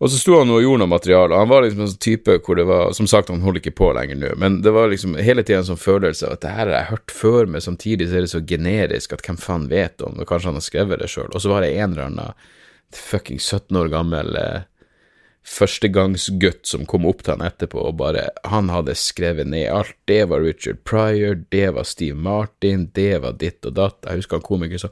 Og 0.01 0.09
så 0.09 0.17
sto 0.17 0.39
han 0.39 0.49
og 0.49 0.63
gjorde 0.63 0.81
noe 0.81 0.89
materiale, 0.89 1.35
og 1.35 1.43
han 1.43 1.51
var 1.51 1.61
liksom 1.61 1.83
en 1.83 1.91
sånn 1.91 2.01
type 2.01 2.39
hvor 2.41 2.57
det 2.57 2.65
var 2.65 2.95
Som 2.97 3.05
sagt, 3.05 3.29
han 3.29 3.43
holder 3.45 3.61
ikke 3.61 3.75
på 3.77 3.91
lenger 3.93 4.17
nå, 4.17 4.31
men 4.41 4.57
det 4.65 4.73
var 4.73 4.89
liksom 4.89 5.13
hele 5.21 5.43
tida 5.45 5.59
en 5.61 5.67
sånn 5.67 5.77
følelse 5.77 6.25
av 6.25 6.39
at 6.39 6.41
det 6.41 6.55
her 6.55 6.63
har 6.63 6.73
jeg 6.79 6.89
hørt 6.95 7.13
før, 7.13 7.51
men 7.53 7.61
samtidig 7.61 8.09
så 8.09 8.17
er 8.17 8.25
det 8.25 8.33
så 8.33 8.41
generisk 8.41 9.13
at 9.13 9.21
hvem 9.27 9.37
faen 9.37 9.69
vet 9.69 10.01
om 10.01 10.17
det, 10.17 10.25
kanskje 10.31 10.49
han 10.49 10.57
har 10.57 10.65
skrevet 10.65 11.03
det 11.03 11.11
sjøl. 11.13 11.29
Og 11.29 11.45
så 11.45 11.53
var 11.53 11.61
det 11.61 11.75
en 11.75 11.93
eller 11.93 12.09
annen 12.09 12.41
fucking 12.97 13.37
17 13.37 13.77
år 13.77 13.93
gammel 13.93 14.33
eh, 14.41 14.65
førstegangsgutt 15.47 16.67
som 16.69 16.85
kom 16.85 17.05
opp 17.09 17.23
til 17.25 17.35
han 17.35 17.45
etterpå 17.47 17.81
og 17.81 17.97
bare 17.97 18.27
Han 18.51 18.69
hadde 18.69 18.93
skrevet 18.97 19.49
ned 19.49 19.71
alt. 19.73 19.95
Det 20.05 20.23
var 20.29 20.43
Richard 20.45 20.83
Pryor, 20.85 21.39
det 21.49 21.69
var 21.75 21.87
Steve 21.89 22.17
Martin, 22.17 22.89
det 22.93 23.21
var 23.23 23.37
ditt 23.41 23.65
og 23.65 23.75
datt. 23.79 24.05
Jeg 24.05 24.21
husker 24.21 24.37
han 24.37 24.45
komikeren 24.45 24.85
sa 24.85 24.91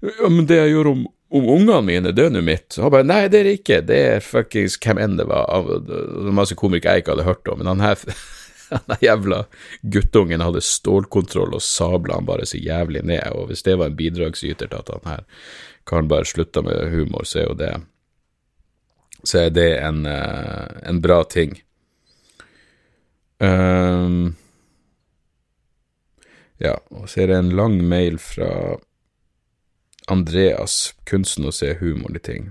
Ja, 0.00 0.30
men 0.30 0.46
det 0.46 0.60
jeg 0.60 0.76
gjør 0.76 0.92
om, 0.94 1.04
om 1.34 1.52
ungene 1.58 1.82
mine, 1.82 2.14
det 2.14 2.28
er 2.28 2.34
nå 2.34 2.42
mitt. 2.46 2.70
Og 2.78 2.86
han 2.86 2.94
bare 2.94 3.08
Nei, 3.10 3.22
det 3.28 3.40
er 3.42 3.50
det 3.50 3.58
ikke. 3.60 3.80
Det 3.86 4.00
er 4.14 4.24
fuckings 4.24 4.78
hvem 4.78 5.02
enn. 5.02 5.18
Det 5.18 5.26
var 5.28 6.34
masse 6.34 6.58
komikere 6.58 6.98
jeg 6.98 7.06
ikke 7.06 7.16
hadde 7.16 7.28
hørt 7.28 7.50
om. 7.50 7.62
Men 7.62 7.72
han 7.74 7.86
her 7.88 8.04
den 8.70 8.96
jævla 9.02 9.44
guttungen 9.82 10.44
hadde 10.44 10.62
stålkontroll 10.64 11.56
og 11.56 11.64
sabla 11.64 12.18
han 12.18 12.28
bare 12.28 12.46
så 12.46 12.60
jævlig 12.60 13.02
ned, 13.08 13.24
og 13.32 13.48
hvis 13.48 13.64
det 13.66 13.78
var 13.80 13.90
en 13.90 13.96
bidragsyter 13.98 14.68
til 14.68 14.78
at 14.78 14.90
han 14.92 15.08
her 15.08 15.24
karen 15.88 16.08
bare 16.08 16.28
slutta 16.28 16.62
med 16.62 16.90
humor, 16.92 17.24
så 17.24 17.42
er 17.42 17.48
jo 17.48 17.56
det 17.56 17.70
så 19.28 19.44
er 19.46 19.54
det 19.54 19.70
en, 19.84 20.04
uh, 20.08 20.66
en 20.88 21.00
bra 21.04 21.22
ting. 21.28 21.58
Um, 23.38 24.34
ja, 26.58 26.74
og 26.90 27.06
så 27.10 27.22
er 27.22 27.30
det 27.30 27.40
en 27.42 27.52
lang 27.56 27.78
mail 27.86 28.18
fra 28.22 28.78
Andreas, 30.08 30.94
kunsten 31.06 31.46
å 31.46 31.54
se 31.54 31.74
humor 31.82 32.16
i 32.16 32.24
ting. 32.24 32.48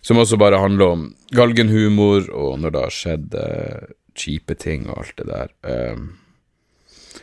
Som 0.00 0.22
også 0.22 0.40
bare 0.40 0.62
handler 0.62 0.94
om 0.96 1.04
galgenhumor, 1.36 2.30
og 2.32 2.56
når 2.62 2.74
det 2.74 2.84
har 2.86 2.96
skjedd 2.96 3.36
uh, 3.36 3.92
kjipe 4.16 4.56
ting 4.58 4.88
og 4.88 5.04
alt 5.04 5.20
det 5.20 5.28
der. 5.28 5.54
Um, 5.62 6.08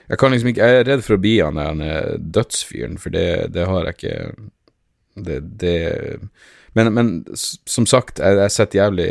jeg 0.08 0.20
kan 0.20 0.32
liksom 0.32 0.50
ikke 0.52 0.68
Jeg 0.68 0.80
er 0.80 0.86
redd 0.88 1.04
for 1.04 1.16
å 1.16 1.22
bli 1.24 1.38
han 1.40 1.60
der 1.60 2.20
dødsfyren, 2.20 2.98
for 3.02 3.12
det, 3.16 3.54
det, 3.56 3.66
har 3.68 3.88
jeg 3.88 3.98
ikke 3.98 4.18
Det, 5.28 5.40
det 5.60 5.78
men, 6.78 6.94
men, 6.94 7.12
som 7.36 7.88
sagt, 7.90 8.22
jeg, 8.22 8.38
jeg, 8.38 8.54
setter 8.54 8.84
jævlig 8.84 9.10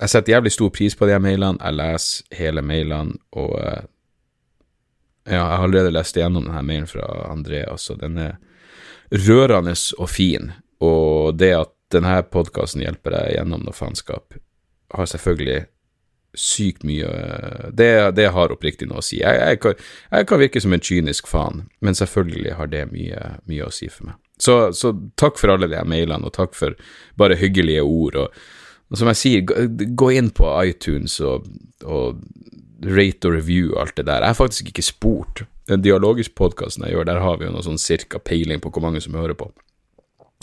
Jeg 0.00 0.12
setter 0.12 0.34
jævlig 0.34 0.52
stor 0.52 0.72
pris 0.76 0.96
på 0.96 1.06
de 1.08 1.14
her 1.16 1.22
mailene. 1.24 1.56
Jeg 1.62 1.78
leser 1.78 2.36
hele 2.36 2.62
mailene, 2.62 3.16
og 3.32 3.54
uh, 3.56 3.84
ja, 5.26 5.38
jeg 5.40 5.40
har 5.42 5.64
allerede 5.64 5.94
lest 5.94 6.18
igjennom 6.18 6.44
denne 6.44 6.62
mailen 6.62 6.90
fra 6.90 7.06
Andreas, 7.30 7.88
og 7.90 8.02
den 8.02 8.18
er 8.20 8.36
rørende 9.26 9.72
og 9.98 10.10
fin. 10.10 10.52
Og 10.84 11.38
det 11.38 11.54
at 11.56 11.72
denne 11.94 12.18
podkasten 12.28 12.84
hjelper 12.84 13.14
deg 13.14 13.32
gjennom 13.38 13.64
noe 13.64 13.74
faenskap, 13.74 14.36
har 14.94 15.08
selvfølgelig 15.10 15.64
sykt 16.36 16.84
mye 16.84 17.08
Det, 17.72 17.88
det 18.12 18.28
har 18.32 18.52
oppriktig 18.52 18.88
noe 18.90 19.00
å 19.00 19.04
si. 19.04 19.22
Jeg, 19.22 19.40
jeg, 19.40 19.60
kan, 19.62 19.74
jeg, 20.12 20.28
kan, 20.28 20.40
virke 20.42 20.60
som 20.60 20.76
en 20.76 20.84
kynisk 20.84 21.30
faen, 21.30 21.64
men 21.80 21.96
selvfølgelig 21.96 22.56
har 22.58 22.70
det 22.72 22.84
mye, 22.92 23.22
mye 23.48 23.66
å 23.66 23.72
si 23.72 23.88
for 23.88 24.10
meg. 24.10 24.20
Så, 24.38 24.72
så, 24.76 24.92
takk 25.16 25.38
for 25.40 25.54
alle 25.54 25.68
de 25.72 25.80
mailene, 25.88 26.28
og 26.28 26.34
takk 26.36 26.54
for 26.56 26.76
bare 27.18 27.38
hyggelige 27.40 27.84
ord. 27.84 28.18
Og, 28.20 28.40
og 28.92 29.00
som 29.00 29.10
jeg 29.12 29.20
sier, 29.20 29.66
gå 29.96 30.10
inn 30.12 30.30
på 30.34 30.50
iTunes 30.66 31.18
og, 31.24 31.48
og 31.84 32.20
rate 32.84 33.28
og 33.28 33.38
review 33.38 33.76
alt 33.80 33.96
det 33.96 34.06
der. 34.08 34.22
Jeg 34.22 34.34
har 34.34 34.40
faktisk 34.40 34.72
ikke 34.72 34.84
spurt. 34.84 35.46
Den 35.70 35.82
dialogiske 35.82 36.36
podkasten 36.38 36.84
jeg 36.86 36.94
gjør, 36.94 37.08
der 37.08 37.22
har 37.24 37.38
vi 37.40 37.48
jo 37.48 37.54
noe 37.54 37.64
sånn 37.64 37.80
cirka 37.80 38.20
peiling 38.22 38.60
på 38.62 38.70
hvor 38.70 38.84
mange 38.84 39.00
som 39.02 39.16
hører 39.18 39.34
på. 39.38 39.48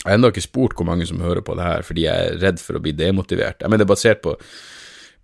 Jeg 0.02 0.10
har 0.10 0.18
ennå 0.18 0.28
ikke 0.34 0.44
spurt 0.44 0.74
hvor 0.76 0.88
mange 0.88 1.06
som 1.08 1.22
hører 1.24 1.40
på 1.46 1.54
det 1.56 1.64
her, 1.64 1.86
fordi 1.86 2.04
jeg 2.04 2.26
er 2.26 2.40
redd 2.42 2.58
for 2.60 2.76
å 2.76 2.82
bli 2.82 2.92
demotivert. 2.92 3.62
Jeg 3.62 3.70
mener, 3.70 3.84
det 3.84 3.88
er 3.88 3.94
basert 3.94 4.20
på 4.24 4.34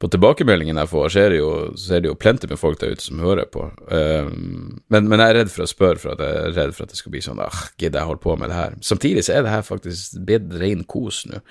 på 0.00 0.08
tilbakemeldingen 0.08 0.78
jeg 0.80 0.88
får, 0.88 1.08
så 1.12 1.20
er, 1.20 1.34
det 1.34 1.40
jo, 1.42 1.50
er 1.92 2.00
det 2.00 2.08
jo 2.08 2.16
plenty 2.16 2.48
med 2.48 2.60
folk 2.60 2.78
der 2.80 2.94
ute 2.96 3.04
som 3.04 3.20
hører 3.20 3.48
på. 3.52 3.66
Um, 3.92 4.78
men, 4.88 5.10
men, 5.10 5.20
jeg 5.20 5.34
er 5.34 5.38
redd 5.42 5.52
for 5.52 5.66
å 5.66 5.68
spørre, 5.68 6.00
for 6.00 6.14
at 6.14 6.22
jeg 6.24 6.38
er 6.40 6.56
redd 6.56 6.72
for 6.76 6.86
at 6.86 6.94
det 6.94 7.00
skal 7.02 7.12
bli 7.12 7.20
sånn 7.24 7.42
ah, 7.44 7.58
gidder 7.76 8.00
jeg 8.00 8.08
holde 8.08 8.24
på 8.24 8.36
med 8.40 8.48
det 8.48 8.56
her? 8.56 8.78
Samtidig 8.86 9.26
så 9.26 9.36
er 9.36 9.44
det 9.44 9.52
her 9.52 9.66
faktisk 9.66 10.16
blitt 10.24 10.48
rein 10.62 10.86
kos 10.88 11.26
nå. 11.28 11.42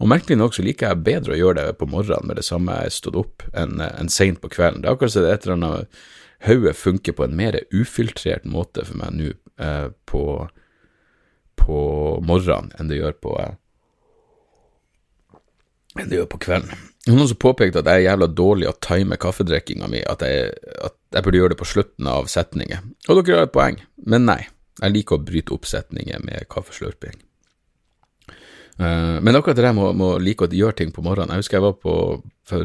Og 0.00 0.08
merkelig 0.08 0.38
nok 0.38 0.54
så 0.56 0.64
liker 0.64 0.92
jeg 0.94 1.04
bedre 1.04 1.34
å 1.34 1.40
gjøre 1.40 1.66
det 1.66 1.80
på 1.80 1.90
morgenen 1.90 2.30
med 2.30 2.38
det 2.40 2.46
samme 2.46 2.78
jeg 2.86 2.94
stod 2.94 3.18
opp, 3.20 3.44
enn 3.58 3.82
en 3.84 4.08
seint 4.12 4.40
på 4.40 4.48
kvelden. 4.54 4.80
Det 4.80 4.88
er 4.88 4.96
akkurat 4.96 5.16
som 5.16 5.26
et 5.28 5.44
eller 5.44 5.58
annet 5.58 6.00
Hodet 6.40 6.72
funker 6.76 7.12
på 7.12 7.26
en 7.26 7.36
mer 7.36 7.58
ufiltrert 7.68 8.46
måte 8.48 8.86
for 8.88 8.96
meg 8.96 9.12
nå 9.12 9.32
eh, 9.60 9.90
på, 10.08 10.22
på 11.60 11.80
morgenen 12.24 12.72
enn 12.78 12.88
det 12.88 12.96
gjør 12.96 13.18
på 13.20 13.34
eh, 13.42 13.58
enn 15.98 16.10
det 16.10 16.20
gjør 16.20 16.30
på 16.34 16.42
kvelden. 16.44 16.86
Noen 17.08 17.30
som 17.30 17.38
påpekte 17.40 17.80
at 17.80 17.88
jeg 17.88 18.02
er 18.02 18.10
jævla 18.10 18.28
dårlig 18.36 18.68
å 18.68 18.76
time 18.84 19.16
kaffedrikkinga 19.20 19.88
mi, 19.90 20.02
at 20.04 20.22
jeg, 20.26 20.52
at 20.84 20.94
jeg, 21.14 21.24
burde 21.24 21.40
gjøre 21.40 21.54
det 21.54 21.60
på 21.62 21.68
slutten 21.70 22.10
av 22.10 22.28
setninger. 22.30 22.84
Og 23.08 23.22
dere 23.22 23.40
har 23.40 23.48
et 23.48 23.54
poeng, 23.56 23.80
men 24.06 24.28
nei. 24.28 24.42
Jeg 24.80 24.94
liker 24.94 25.18
å 25.18 25.24
bryte 25.24 25.52
opp 25.56 25.66
setninger 25.68 26.22
med 26.24 26.46
kaffeslurping. 26.52 27.18
Uh, 28.80 29.18
men 29.20 29.36
akkurat 29.36 29.58
det 29.58 29.66
der 29.66 29.74
med 29.76 30.00
å 30.00 30.14
like 30.22 30.46
å 30.46 30.48
gjøre 30.56 30.78
ting 30.78 30.92
på 30.94 31.02
morgenen 31.04 31.34
Jeg 31.34 31.42
husker 31.42 31.58
jeg 31.58 31.64
var 31.66 31.74
på 31.82 31.94
for 32.48 32.64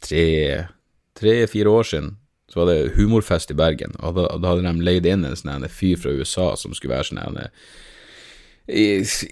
tre-fire 0.00 1.74
år 1.76 1.84
siden, 1.90 2.14
så 2.48 2.62
var 2.62 2.70
det 2.70 2.94
humorfest 2.96 3.52
i 3.52 3.58
Bergen, 3.58 3.92
og 4.00 4.16
da, 4.16 4.30
da 4.40 4.54
hadde 4.54 4.64
de 4.64 4.86
leid 4.86 5.04
inn 5.10 5.26
en 5.28 5.36
sånn 5.36 5.68
fyr 5.68 6.00
fra 6.00 6.14
USA 6.16 6.46
som 6.56 6.72
skulle 6.74 6.96
være 6.96 7.10
sånn 7.10 7.20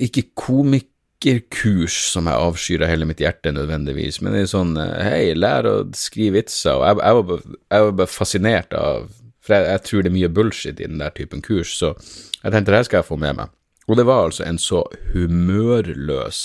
Ikke 0.04 0.28
komik 0.36 0.90
kurs 1.20 1.96
som 2.12 2.28
jeg 2.30 2.46
avskyr 2.46 2.84
av 2.84 2.92
hele 2.92 3.08
mitt 3.08 3.20
hjerte 3.22 3.50
nødvendigvis, 3.54 4.20
men 4.22 4.34
det 4.34 4.44
er 4.44 4.52
sånn 4.52 4.76
eh, 4.78 5.02
hei, 5.02 5.22
lær 5.34 5.66
å 5.66 5.74
skrive 5.98 6.38
vitser, 6.38 6.78
og 6.78 6.84
jeg, 6.86 7.00
jeg, 7.02 7.18
var, 7.18 7.42
jeg, 7.48 7.86
var, 7.86 7.96
bare, 8.02 8.12
fascinert 8.12 8.76
av 8.78 9.08
For 9.42 9.56
jeg, 9.56 9.66
jeg, 9.72 9.82
tror 9.88 10.02
det 10.04 10.10
er 10.10 10.18
mye 10.18 10.30
bullshit 10.36 10.80
i 10.80 10.86
den 10.86 11.02
der 11.02 11.14
typen 11.16 11.42
kurs, 11.42 11.74
så 11.80 11.94
jeg 12.42 12.52
tenkte 12.52 12.70
det 12.70 12.78
her 12.78 12.88
skal 12.88 13.00
jeg 13.00 13.08
få 13.08 13.18
med 13.18 13.38
meg. 13.40 13.54
Og 13.88 13.96
det 13.96 14.04
var 14.04 14.26
altså 14.28 14.44
en 14.44 14.60
så 14.60 14.82
humørløs 15.14 16.40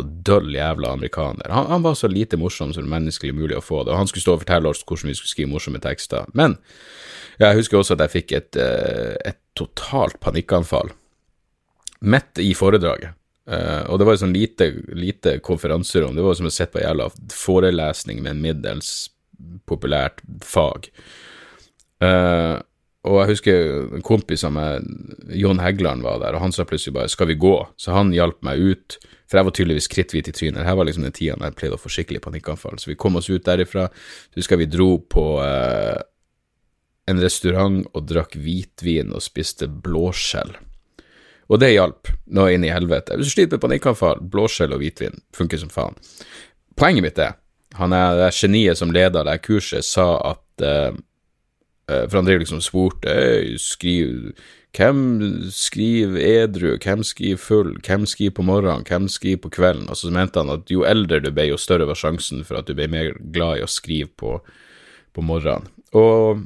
og 0.00 0.08
døll 0.24 0.54
jævla 0.54 0.94
amerikaner. 0.96 1.50
Han, 1.52 1.68
han 1.68 1.84
var 1.84 1.98
så 1.98 2.08
lite 2.08 2.38
morsom 2.40 2.72
som 2.72 2.88
menneskelig 2.88 3.34
mulig 3.36 3.58
å 3.58 3.64
få 3.64 3.84
det, 3.84 3.92
og 3.92 4.00
han 4.00 4.08
skulle 4.08 4.24
stå 4.24 4.36
og 4.38 4.42
fortelle 4.46 4.72
oss 4.72 4.82
hvordan 4.86 5.12
vi 5.12 5.18
skulle 5.18 5.34
skrive 5.34 5.52
morsomme 5.52 5.82
tekster. 5.82 6.30
Men 6.32 6.56
jeg 7.42 7.60
husker 7.60 7.80
også 7.80 7.98
at 7.98 8.06
jeg 8.06 8.14
fikk 8.16 8.34
et, 8.38 8.60
eh, 8.60 9.14
et 9.32 9.40
totalt 9.58 10.16
panikkanfall 10.24 10.94
midt 12.00 12.40
i 12.40 12.52
foredraget. 12.56 13.19
Uh, 13.48 13.86
og 13.90 13.98
det 13.98 14.06
var 14.06 14.16
et 14.16 14.22
sånn 14.22 14.36
lite, 14.36 14.70
lite 14.94 15.38
konferanserom. 15.44 16.16
Det 16.16 16.24
var 16.24 16.36
som 16.38 16.48
å 16.48 16.52
sitte 16.54 16.74
på 16.74 16.82
en 16.82 16.88
jævla 16.88 17.08
forelesning 17.34 18.20
med 18.22 18.34
en 18.34 18.42
middels 18.44 18.90
populært 19.68 20.20
fag. 20.44 20.90
Uh, 22.04 22.60
og 23.08 23.16
jeg 23.22 23.30
husker 23.30 23.70
en 23.96 24.04
kompis 24.04 24.44
av 24.44 24.52
meg, 24.52 24.84
Jon 25.32 25.60
Heggeland, 25.62 26.04
var 26.04 26.18
der, 26.20 26.36
og 26.36 26.44
han 26.44 26.52
sa 26.52 26.66
plutselig 26.68 26.94
bare 26.98 27.08
'skal 27.08 27.28
vi 27.28 27.40
gå'? 27.40 27.68
Så 27.76 27.92
han 27.96 28.12
hjalp 28.12 28.42
meg 28.42 28.60
ut, 28.60 28.98
for 29.26 29.38
jeg 29.38 29.44
var 29.44 29.52
tydeligvis 29.56 29.88
kritthvit 29.88 30.28
i 30.28 30.32
trynet. 30.32 30.66
Her 30.66 30.76
var 30.76 30.84
liksom 30.84 31.04
den 31.04 31.12
tida 31.12 31.36
jeg 31.40 31.56
pleide 31.56 31.78
å 31.78 31.80
få 31.80 31.88
skikkelig 31.88 32.20
panikkanfall. 32.20 32.78
Så 32.78 32.90
vi 32.90 32.96
kom 32.96 33.16
oss 33.16 33.30
ut 33.30 33.44
derifra. 33.44 33.88
Så 34.34 34.36
husker 34.36 34.58
jeg 34.58 34.68
vi 34.68 34.76
dro 34.76 34.98
på 34.98 35.40
uh, 35.40 36.02
en 37.06 37.20
restaurant 37.20 37.86
og 37.94 38.06
drakk 38.06 38.36
hvitvin 38.36 39.14
og 39.14 39.22
spiste 39.22 39.66
blåskjell. 39.66 40.56
Og 41.48 41.58
det 41.58 41.72
hjalp 41.72 42.09
nå 42.26 42.46
inn 42.52 42.64
i 42.64 42.72
helvete. 42.72 43.16
Hvis 43.16 43.30
du 43.30 43.36
sliter 43.36 43.58
med 43.58 43.64
panikkanfall, 43.64 44.22
blåskjell 44.32 44.74
og 44.76 44.82
hvitvin 44.82 45.20
funker 45.36 45.60
som 45.60 45.72
faen. 45.72 45.98
Poenget 46.78 47.04
mitt 47.04 47.20
er, 47.20 47.36
han 47.78 47.94
er 47.94 48.16
det 48.18 48.32
geniet 48.34 48.78
som 48.78 48.92
leda 48.94 49.24
det 49.26 49.40
kurset, 49.46 49.86
sa 49.86 50.12
at 50.32 50.64
uh, 50.64 50.96
For 51.90 52.20
han 52.20 52.26
drev 52.26 52.42
liksom 52.42 52.60
spurte 52.62 53.12
skriv 53.58 54.32
hvem 54.76 55.50
skriver 55.50 56.20
edru, 56.22 56.76
hvem 56.78 57.02
skriver 57.02 57.40
full, 57.42 57.72
hvem 57.82 58.04
skriver 58.06 58.36
på 58.36 58.44
morgenen, 58.46 58.84
hvem 58.86 59.08
skriver 59.10 59.40
på 59.42 59.50
kvelden? 59.56 59.88
Og 59.90 59.98
så 59.98 60.12
mente 60.14 60.38
han 60.38 60.52
at 60.52 60.70
jo 60.70 60.84
eldre 60.86 61.18
du 61.18 61.32
ble, 61.34 61.48
jo 61.50 61.58
større 61.58 61.88
var 61.90 61.98
sjansen 61.98 62.44
for 62.46 62.60
at 62.60 62.68
du 62.68 62.76
ble 62.78 62.86
mer 62.90 63.16
glad 63.34 63.58
i 63.58 63.64
å 63.66 63.70
skrive 63.70 64.12
på, 64.14 64.36
på 65.16 65.24
morgenen. 65.26 65.66
Og 65.90 66.44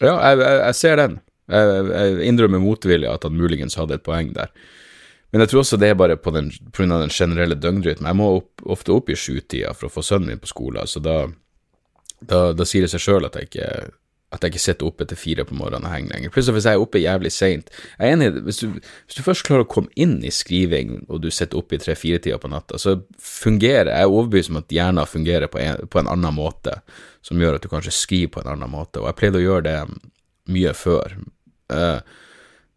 ja, 0.00 0.16
jeg, 0.18 0.40
jeg, 0.40 0.58
jeg 0.64 0.78
ser 0.80 0.98
den. 0.98 1.20
Jeg, 1.54 1.84
jeg 1.92 2.26
innrømmer 2.32 2.62
motvillig 2.64 3.10
at 3.12 3.26
han 3.28 3.38
muligens 3.38 3.78
hadde 3.78 4.00
et 4.00 4.06
poeng 4.06 4.34
der. 4.34 4.50
Men 5.34 5.42
jeg 5.42 5.50
tror 5.50 5.64
også 5.64 5.80
det 5.82 5.88
er 5.90 5.96
bare 5.98 6.14
på, 6.14 6.30
den, 6.30 6.52
på 6.70 6.78
grunn 6.78 6.94
av 6.94 7.00
den 7.02 7.10
generelle 7.10 7.56
døgnrytmen. 7.58 8.06
Jeg 8.06 8.18
må 8.20 8.28
opp, 8.36 8.62
ofte 8.70 8.94
opp 8.94 9.08
i 9.10 9.16
sjutida 9.18 9.72
for 9.74 9.88
å 9.88 9.90
få 9.90 10.04
sønnen 10.06 10.30
min 10.30 10.38
på 10.38 10.46
skolen, 10.46 10.86
så 10.86 11.02
da, 11.02 11.16
da, 12.22 12.46
da 12.54 12.66
sier 12.68 12.86
det 12.86 12.92
seg 12.92 13.02
sjøl 13.02 13.26
at 13.26 13.40
jeg 13.40 13.50
ikke 13.50 13.68
at 14.34 14.42
jeg 14.42 14.54
ikke 14.54 14.62
sitter 14.62 14.88
oppe 14.88 15.06
til 15.06 15.18
fire 15.18 15.44
på 15.46 15.54
morgenen 15.54 15.86
og 15.86 15.92
henger 15.94 16.14
lenger. 16.14 16.32
Plutselig 16.34 16.56
hvis 16.56 16.66
jeg 16.66 16.78
er 16.78 16.82
oppe 16.82 17.02
jævlig 17.02 17.30
seint 17.30 17.68
Jeg 17.70 18.00
er 18.00 18.16
enig, 18.16 18.30
hvis 18.46 18.60
du, 18.62 18.80
hvis 18.80 19.18
du 19.18 19.22
først 19.22 19.44
klarer 19.46 19.66
å 19.66 19.68
komme 19.70 19.92
inn 20.00 20.16
i 20.26 20.32
skriving, 20.34 20.96
og 21.06 21.22
du 21.22 21.28
sitter 21.30 21.60
oppe 21.60 21.76
i 21.76 21.82
tre-fire-tida 21.82 22.40
på 22.42 22.50
natta, 22.50 22.80
så 22.80 22.96
fungerer 23.22 23.92
Jeg 23.92 24.08
er 24.08 24.10
overbevist 24.10 24.50
om 24.50 24.58
at 24.58 24.74
hjernen 24.74 25.10
fungerer 25.10 25.52
på 25.52 25.62
en, 25.62 25.86
på 25.86 26.02
en, 26.02 26.10
annen 26.10 26.34
måte, 26.34 26.80
som 27.22 27.38
gjør 27.38 27.58
at 27.58 27.66
du 27.66 27.70
kanskje 27.70 27.94
skriver 27.94 28.34
på 28.34 28.42
en 28.42 28.50
annen 28.56 28.74
måte. 28.74 28.98
Og 29.02 29.06
jeg 29.10 29.18
pleide 29.20 29.38
å 29.38 29.46
gjøre 29.46 29.66
det 29.70 29.78
mye 30.54 30.74
før, 30.78 31.18
Uh, 31.72 32.04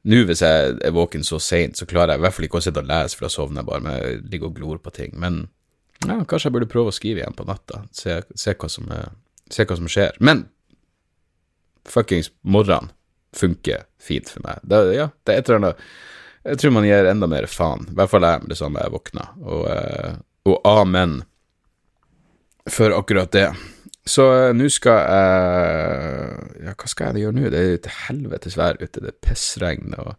Nå 0.07 0.23
hvis 0.29 0.41
jeg 0.45 0.75
er 0.87 0.95
våken 0.95 1.25
så 1.27 1.39
seint, 1.43 1.75
så 1.75 1.87
klarer 1.89 2.15
jeg 2.15 2.21
i 2.21 2.25
hvert 2.25 2.35
fall 2.35 2.47
ikke 2.47 2.59
å 2.61 2.63
sitte 2.63 2.79
og 2.83 2.87
lese, 2.87 3.17
for 3.17 3.27
da 3.27 3.31
sovner 3.33 3.61
jeg 3.61 3.67
bare, 3.67 3.83
men 3.83 3.95
jeg 3.97 4.19
ligger 4.31 4.49
og 4.49 4.59
glor 4.59 4.77
på 4.83 4.93
ting. 4.95 5.15
Men 5.19 5.41
ja, 6.05 6.19
kanskje 6.23 6.47
jeg 6.47 6.55
burde 6.55 6.69
prøve 6.71 6.93
å 6.93 6.95
skrive 6.95 7.23
igjen 7.23 7.35
på 7.35 7.47
natta, 7.47 7.81
se, 7.95 8.21
se, 8.37 8.53
hva, 8.53 8.69
som, 8.71 8.87
se 9.51 9.65
hva 9.67 9.79
som 9.79 9.89
skjer. 9.91 10.15
Men 10.23 10.45
fuckings 11.87 12.31
morgenen 12.47 12.93
funker 13.35 13.83
fint 14.01 14.29
for 14.31 14.45
meg. 14.45 14.61
Det, 14.63 14.79
ja, 14.95 15.09
det 15.25 15.33
er 15.33 15.41
et 15.41 15.49
eller 15.49 15.59
annet 15.61 15.87
Jeg 16.47 16.59
tror 16.61 16.71
man 16.77 16.85
gir 16.87 17.09
enda 17.09 17.27
mer 17.27 17.45
faen. 17.51 17.89
I 17.91 17.97
hvert 17.97 18.11
fall 18.13 18.23
jeg 18.23 18.43
med 18.43 18.53
det 18.53 18.59
samme 18.59 18.83
jeg 18.83 18.93
våkner, 18.93 19.33
Og, 19.43 19.65
eh, 19.73 20.13
og 20.47 20.69
amen 20.69 21.17
for 22.71 22.95
akkurat 22.95 23.31
det. 23.35 23.49
Så 24.07 24.25
uh, 24.31 24.49
nå 24.55 24.69
skal 24.71 25.01
jeg 25.03 26.67
Ja, 26.67 26.73
hva 26.73 26.89
skal 26.89 27.15
jeg 27.15 27.27
gjøre 27.27 27.37
nå? 27.37 27.49
Det 27.53 27.63
er 27.63 27.81
til 27.83 27.97
helvetes 28.07 28.57
vær 28.59 28.79
ute. 28.79 29.01
Det 29.01 29.11
er 29.11 29.19
pissregn. 29.23 29.93
og 29.97 30.15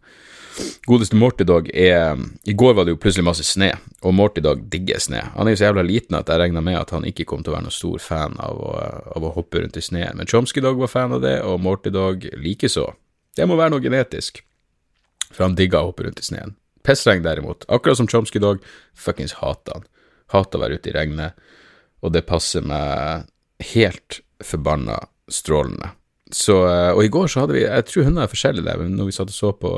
Godeste 0.87 1.15
Morty 1.15 1.45
Dog 1.47 1.69
er 1.73 2.17
I 2.43 2.53
går 2.57 2.73
var 2.75 2.85
det 2.85 2.95
jo 2.95 2.99
plutselig 3.01 3.25
masse 3.27 3.45
sne, 3.47 3.69
og 4.03 4.15
Morty 4.15 4.41
Dog 4.43 4.65
digger 4.71 4.99
sne. 5.01 5.21
Han 5.35 5.47
er 5.47 5.55
jo 5.55 5.61
så 5.61 5.69
jævla 5.69 5.85
liten 5.85 6.17
at 6.17 6.29
jeg 6.29 6.41
regna 6.41 6.63
med 6.65 6.79
at 6.79 6.91
han 6.95 7.07
ikke 7.07 7.27
kom 7.29 7.43
til 7.43 7.53
å 7.53 7.57
være 7.57 7.67
noen 7.67 7.75
stor 7.75 8.03
fan 8.03 8.35
av 8.43 8.59
å, 8.59 8.73
av 9.15 9.27
å 9.27 9.33
hoppe 9.37 9.61
rundt 9.61 9.79
i 9.79 9.83
sneen. 9.85 10.19
Men 10.19 10.29
Chomsky 10.29 10.63
Dog 10.65 10.81
var 10.81 10.91
fan 10.91 11.15
av 11.15 11.23
det, 11.23 11.37
og 11.45 11.61
Morty 11.63 11.93
Dog 11.95 12.27
likeså. 12.41 12.89
Det 13.37 13.47
må 13.47 13.59
være 13.59 13.75
noe 13.75 13.83
genetisk, 13.83 14.41
for 15.29 15.47
han 15.47 15.57
digger 15.59 15.83
å 15.83 15.91
hoppe 15.91 16.07
rundt 16.07 16.19
i 16.19 16.27
sneen. 16.27 16.57
Pissregn 16.85 17.23
derimot, 17.23 17.67
akkurat 17.69 17.99
som 17.99 18.09
Chomsky 18.09 18.41
Dog, 18.43 18.63
fuckings 18.97 19.37
hater 19.39 19.79
han. 19.79 19.89
Hater 20.33 20.59
å 20.59 20.65
være 20.65 20.79
ute 20.79 20.91
i 20.91 20.95
regnet, 20.95 21.51
og 22.03 22.15
det 22.15 22.27
passer 22.27 22.65
meg 22.65 23.29
helt 23.73 24.21
forbanna 24.43 24.99
strålende. 25.31 25.91
Så, 26.31 26.61
eh, 26.69 26.91
og 26.93 27.03
i 27.03 27.11
går 27.11 27.27
så 27.27 27.43
hadde 27.43 27.57
vi 27.57 27.65
Jeg 27.65 27.85
tror 27.89 28.05
hundene 28.05 28.23
er 28.27 28.31
forskjellige 28.31 28.65
der, 28.65 28.81
men 28.81 28.97
når 28.97 29.09
vi 29.09 29.15
satt 29.17 29.33
og 29.33 29.37
så 29.37 29.51
på 29.57 29.73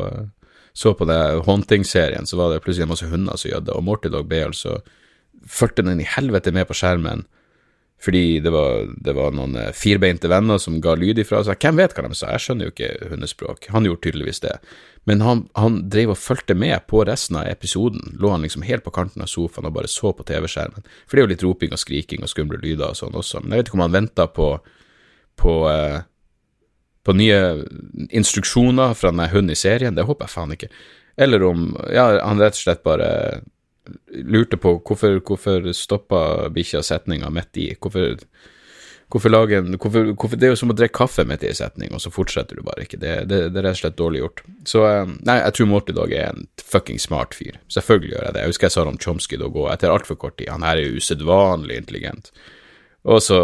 så 0.74 0.94
på 0.96 1.04
det 1.04 1.44
Haunting-serien, 1.46 2.26
så 2.26 2.38
var 2.40 2.52
det 2.52 2.62
plutselig 2.64 2.88
masse 2.88 3.08
hunder 3.12 3.36
som 3.36 3.52
gjødde, 3.52 3.74
og 3.76 3.84
Morty 3.84 4.08
Dog 4.08 4.30
ble 4.30 4.46
altså 4.48 4.78
fulgte 5.48 5.84
den 5.84 6.00
i 6.00 6.08
helvete 6.08 6.54
med 6.56 6.68
på 6.70 6.78
skjermen 6.78 7.26
fordi 8.02 8.40
det 8.42 8.50
var, 8.54 8.88
det 8.98 9.14
var 9.14 9.34
noen 9.38 9.56
eh, 9.62 9.74
firbeinte 9.78 10.30
venner 10.32 10.58
som 10.62 10.80
ga 10.82 10.96
lyd 10.98 11.22
ifra 11.22 11.44
seg. 11.46 11.60
Hvem 11.62 11.78
vet 11.78 11.94
hva 11.94 12.06
de 12.08 12.18
sa, 12.18 12.32
jeg 12.34 12.46
skjønner 12.46 12.68
jo 12.68 12.74
ikke 12.74 13.12
hundespråk. 13.12 13.68
Han 13.76 13.86
gjorde 13.86 14.04
tydeligvis 14.08 14.42
det. 14.42 14.56
Men 15.10 15.22
han, 15.26 15.44
han 15.58 15.80
drev 15.94 16.16
og 16.16 16.22
fulgte 16.22 16.58
med 16.58 16.88
på 16.90 17.04
resten 17.06 17.38
av 17.42 17.50
episoden. 17.50 18.16
Lå 18.22 18.34
han 18.34 18.46
liksom 18.46 18.66
helt 18.66 18.86
på 18.86 18.94
kanten 18.96 19.22
av 19.22 19.30
sofaen 19.30 19.70
og 19.70 19.76
bare 19.78 19.90
så 19.90 20.14
på 20.18 20.26
TV-skjermen. 20.26 20.86
For 21.06 21.18
det 21.18 21.22
er 21.22 21.28
jo 21.28 21.34
litt 21.34 21.46
roping 21.46 21.76
og 21.78 21.82
skriking 21.82 22.26
og 22.26 22.34
skumle 22.34 22.62
lyder 22.62 22.90
og 22.90 22.98
sånn 22.98 23.18
også. 23.18 23.42
Men 23.44 23.56
jeg 23.56 23.64
vet 23.64 23.72
ikke 23.72 23.80
om 23.80 23.86
han 23.86 24.00
venta 24.00 24.28
på, 24.34 24.50
på 25.42 25.56
uh, 25.70 26.02
på 27.04 27.14
nye 27.18 27.38
instruksjoner 28.14 28.94
fra 28.94 29.10
denne 29.10 29.30
hunden 29.32 29.56
i 29.56 29.58
serien, 29.58 29.96
det 29.98 30.06
håper 30.06 30.28
jeg 30.28 30.36
faen 30.36 30.54
ikke. 30.54 30.70
Eller 31.22 31.44
om 31.44 31.72
ja, 31.92 32.06
han 32.22 32.42
rett 32.42 32.58
og 32.58 32.62
slett 32.62 32.84
bare 32.86 33.10
lurte 34.24 34.58
på 34.58 34.78
hvorfor, 34.80 35.20
hvorfor 35.26 35.72
stoppa 35.76 36.50
bikkja 36.54 36.84
setninga 36.86 37.30
midt 37.34 37.58
i. 37.58 37.68
Hvorfor, 37.82 38.20
hvorfor 39.12 39.34
lage 39.34 39.58
en 39.58 39.78
hvorfor, 39.78 40.12
hvorfor, 40.14 40.38
Det 40.38 40.48
er 40.48 40.54
jo 40.54 40.60
som 40.62 40.74
å 40.74 40.78
drikke 40.78 41.00
kaffe 41.02 41.26
midt 41.28 41.44
i 41.44 41.50
en 41.52 41.58
setning, 41.58 41.94
og 41.94 42.04
så 42.04 42.14
fortsetter 42.14 42.60
du 42.60 42.64
bare 42.68 42.86
ikke. 42.86 43.00
Det, 43.02 43.16
det, 43.32 43.42
det, 43.50 43.60
er 43.60 43.68
rett 43.70 43.80
og 43.80 43.82
slett 43.84 44.00
dårlig 44.00 44.24
gjort. 44.24 44.44
Så 44.70 44.86
eh, 44.88 45.16
nei, 45.28 45.40
jeg 45.42 45.58
tror 45.58 45.72
Morty 45.74 45.98
Dog 45.98 46.14
er 46.14 46.30
en 46.30 46.48
fucking 46.62 47.02
smart 47.02 47.36
fyr. 47.38 47.60
Selvfølgelig 47.74 48.14
gjør 48.14 48.28
jeg 48.28 48.38
det. 48.38 48.46
Jeg 48.46 48.54
husker 48.54 48.70
jeg 48.70 48.78
sa 48.78 48.88
om 48.88 49.02
Chomsky 49.02 49.42
Dog 49.42 49.58
òg, 49.58 49.72
etter 49.74 49.94
altfor 49.94 50.20
kort 50.22 50.38
tid. 50.38 50.52
Han 50.54 50.68
her 50.68 50.82
er 50.82 50.98
usedvanlig 50.98 51.82
intelligent. 51.82 52.32
Og 53.10 53.22
så 53.26 53.42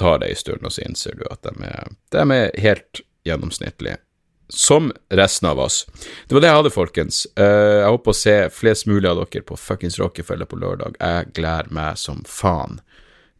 tar 0.00 0.18
det 0.22 0.32
en 0.32 0.40
stund, 0.40 0.64
og 0.64 0.72
så 0.72 0.86
innser 0.86 1.18
du 1.18 1.26
at 1.30 1.44
de 1.44 1.68
er, 1.68 1.92
de 2.14 2.24
er 2.24 2.50
helt 2.64 3.04
gjennomsnittlige. 3.28 4.00
Som 4.48 4.92
resten 5.08 5.48
av 5.48 5.58
oss. 5.58 5.86
Det 6.28 6.36
var 6.36 6.44
det 6.44 6.50
jeg 6.50 6.58
hadde, 6.58 6.72
folkens. 6.74 7.20
Uh, 7.38 7.80
jeg 7.80 7.92
håper 7.94 8.12
å 8.12 8.18
se 8.18 8.34
flest 8.52 8.88
mulig 8.90 9.08
av 9.08 9.22
dere 9.22 9.44
på 9.46 9.56
fuckings 9.56 9.96
Rockefeller 10.00 10.48
på 10.48 10.58
lørdag. 10.60 10.98
Jeg 11.00 11.30
gleder 11.38 11.72
meg 11.72 11.96
som 12.00 12.20
faen 12.28 12.82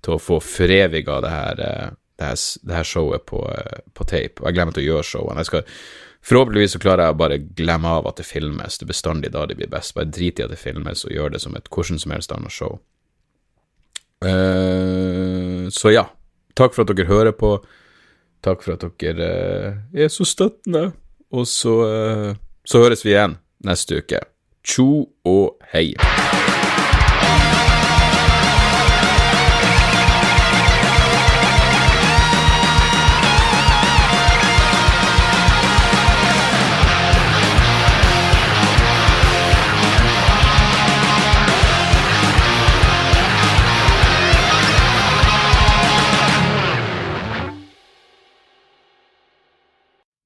til 0.05 0.17
å 0.17 0.23
få 0.23 0.41
foreviga 0.41 1.21
det 1.25 1.35
her, 1.35 1.61
uh, 1.61 1.93
det 2.21 2.31
her, 2.31 2.41
det 2.65 2.79
her 2.79 2.89
showet 2.89 3.27
på, 3.29 3.45
uh, 3.45 3.85
på, 3.93 4.09
tape. 4.09 4.41
Og 4.41 4.49
jeg 4.49 4.57
gleder 4.57 4.71
meg 4.71 4.79
til 4.79 4.87
å 4.87 4.91
gjøre 4.93 5.13
showene. 5.13 5.45
Jeg 5.45 5.53
skal 5.53 5.71
Forhåpentligvis 6.25 6.73
så 6.73 6.79
klarer 6.81 7.05
jeg 7.05 7.13
å 7.13 7.21
bare 7.21 7.37
glemme 7.37 7.91
av 7.99 8.07
at 8.09 8.17
det 8.17 8.25
filmes. 8.25 8.79
Det 8.81 8.87
er 8.87 8.93
bestandig 8.95 9.31
da 9.35 9.43
det 9.45 9.59
blir 9.59 9.69
best. 9.69 9.93
Bare 9.93 10.09
drit 10.09 10.39
i 10.41 10.45
at 10.47 10.55
det 10.55 10.57
filmes, 10.57 11.03
og 11.05 11.13
gjør 11.13 11.35
det 11.35 11.41
som 11.43 11.53
et 11.53 11.69
hvordan 11.69 12.01
som 12.01 12.15
helst 12.15 12.33
annet 12.33 12.55
show. 12.55 12.79
Uh, 14.25 15.69
så 15.69 15.93
ja, 15.93 16.07
takk 16.57 16.73
for 16.73 16.87
at 16.87 16.95
dere 16.95 17.11
hører 17.11 17.37
på. 17.37 17.59
Takk 18.45 18.65
for 18.65 18.77
at 18.77 18.85
dere 19.01 19.31
uh, 19.73 20.01
er 20.05 20.13
så 20.13 20.27
støttende. 20.29 20.91
Og 21.33 21.47
så, 21.49 21.75
uh, 21.81 22.37
så 22.65 22.85
høres 22.85 23.05
vi 23.07 23.15
igjen 23.15 23.39
neste 23.65 24.03
uke. 24.05 24.21
Tjo 24.65 25.07
og 25.25 25.57
hei. 25.73 25.95